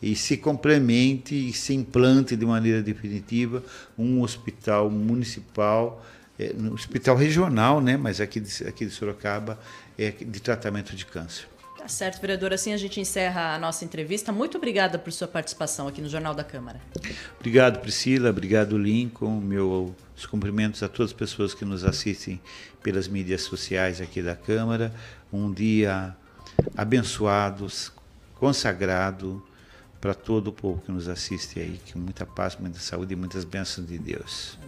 e 0.01 0.15
se 0.15 0.37
complemente 0.37 1.35
e 1.35 1.53
se 1.53 1.75
implante 1.75 2.37
de 2.37 2.47
maneira 2.47 2.81
definitiva 2.81 3.63
um 3.99 4.23
hospital 4.23 4.89
municipal 4.89 6.03
é, 6.41 6.55
no 6.55 6.73
hospital 6.73 7.17
regional, 7.17 7.83
né, 7.83 7.99
mas 7.99 8.19
aqui 8.19 8.41
de, 8.41 8.67
aqui 8.67 8.87
de 8.87 8.91
Sorocaba, 8.91 9.59
é 9.99 10.11
de 10.11 10.41
tratamento 10.41 10.97
de 10.97 11.05
câncer. 11.05 11.47
Tá 11.77 11.87
certo, 11.87 12.19
vereador. 12.19 12.53
Assim 12.53 12.73
a 12.73 12.79
gente 12.79 12.99
encerra 12.99 13.55
a 13.55 13.59
nossa 13.59 13.85
entrevista. 13.85 14.33
Muito 14.33 14.57
obrigada 14.57 14.99
por 14.99 15.13
sua 15.13 15.29
participação 15.29 15.87
aqui 15.87 16.01
no 16.01 16.09
Jornal 16.09 16.35
da 16.35 16.45
Câmara. 16.45 16.81
Obrigado, 17.39 17.81
Priscila. 17.81 18.31
Obrigado, 18.31 18.79
Lincoln. 18.79 19.41
Meus 19.41 19.93
cumprimentos 20.31 20.83
a 20.83 20.89
todas 20.89 21.11
as 21.11 21.17
pessoas 21.17 21.53
que 21.53 21.65
nos 21.65 21.85
assistem 21.85 22.41
pelas 22.83 23.09
mídias 23.09 23.43
sociais 23.43 24.01
aqui 24.01 24.23
da 24.23 24.37
Câmara. 24.37 24.95
Um 25.33 25.53
dia 25.53 26.15
abençoado, 26.77 27.67
consagrado 28.35 29.43
para 30.01 30.15
todo 30.15 30.49
o 30.49 30.53
povo 30.53 30.83
que 30.83 30.93
nos 30.93 31.09
assiste 31.09 31.61
aí. 31.61 31.81
Com 31.93 31.99
muita 31.99 32.25
paz, 32.25 32.57
muita 32.57 32.79
saúde 32.79 33.15
e 33.15 33.17
muitas 33.17 33.45
bênçãos 33.45 33.87
de 33.87 33.99
Deus. 33.99 34.59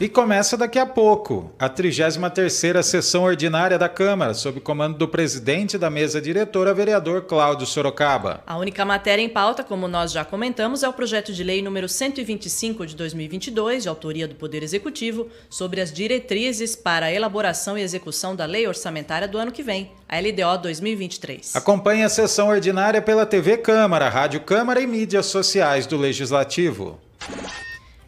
E 0.00 0.08
começa 0.08 0.56
daqui 0.56 0.76
a 0.76 0.84
pouco 0.84 1.52
a 1.56 1.70
33ª 1.70 2.82
sessão 2.82 3.22
ordinária 3.22 3.78
da 3.78 3.88
Câmara, 3.88 4.34
sob 4.34 4.58
comando 4.60 4.98
do 4.98 5.06
presidente 5.06 5.78
da 5.78 5.88
mesa 5.88 6.20
diretora, 6.20 6.74
vereador 6.74 7.22
Cláudio 7.22 7.64
Sorocaba. 7.64 8.42
A 8.44 8.58
única 8.58 8.84
matéria 8.84 9.22
em 9.22 9.28
pauta, 9.28 9.62
como 9.62 9.86
nós 9.86 10.10
já 10.10 10.24
comentamos, 10.24 10.82
é 10.82 10.88
o 10.88 10.92
projeto 10.92 11.32
de 11.32 11.44
lei 11.44 11.62
número 11.62 11.88
125 11.88 12.84
de 12.86 12.96
2022, 12.96 13.84
de 13.84 13.88
autoria 13.88 14.26
do 14.26 14.34
Poder 14.34 14.64
Executivo, 14.64 15.28
sobre 15.48 15.80
as 15.80 15.92
diretrizes 15.92 16.74
para 16.74 17.06
a 17.06 17.12
elaboração 17.12 17.78
e 17.78 17.82
execução 17.82 18.34
da 18.34 18.46
lei 18.46 18.66
orçamentária 18.66 19.28
do 19.28 19.38
ano 19.38 19.52
que 19.52 19.62
vem, 19.62 19.92
a 20.08 20.18
LDO 20.18 20.60
2023. 20.60 21.54
Acompanhe 21.54 22.02
a 22.02 22.08
sessão 22.08 22.48
ordinária 22.48 23.00
pela 23.00 23.24
TV 23.24 23.58
Câmara, 23.58 24.08
Rádio 24.08 24.40
Câmara 24.40 24.80
e 24.80 24.88
mídias 24.88 25.26
sociais 25.26 25.86
do 25.86 25.96
Legislativo. 25.96 26.98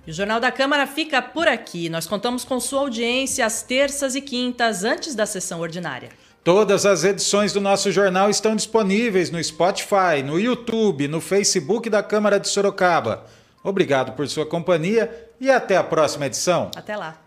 E 0.07 0.11
o 0.11 0.15
Jornal 0.15 0.39
da 0.39 0.53
Câmara 0.53 0.87
fica 0.87 1.21
por 1.21 1.49
aqui. 1.49 1.89
Nós 1.89 2.07
contamos 2.07 2.45
com 2.45 2.61
sua 2.61 2.81
audiência 2.81 3.45
às 3.45 3.63
terças 3.63 4.15
e 4.15 4.21
quintas, 4.21 4.85
antes 4.85 5.15
da 5.15 5.27
sessão 5.27 5.61
ordinária. 5.61 6.11
Todas 6.45 6.87
as 6.87 7.03
edições 7.03 7.53
do 7.53 7.61
nosso 7.61 7.91
jornal 7.91 8.31
estão 8.31 8.55
disponíveis 8.55 9.33
no 9.33 9.43
Spotify, 9.43 10.23
no 10.25 10.39
YouTube, 10.39 11.09
no 11.09 11.21
Facebook 11.21 11.91
da 11.91 12.05
Câmara 12.05 12.39
de 12.39 12.49
Sorocaba. 12.49 13.27
Obrigado 13.65 14.13
por 14.13 14.29
sua 14.29 14.47
companhia 14.47 15.29
e 15.41 15.51
até 15.51 15.77
a 15.77 15.83
próxima 15.83 16.27
edição. 16.27 16.71
Até 16.77 16.97
lá. 16.97 17.26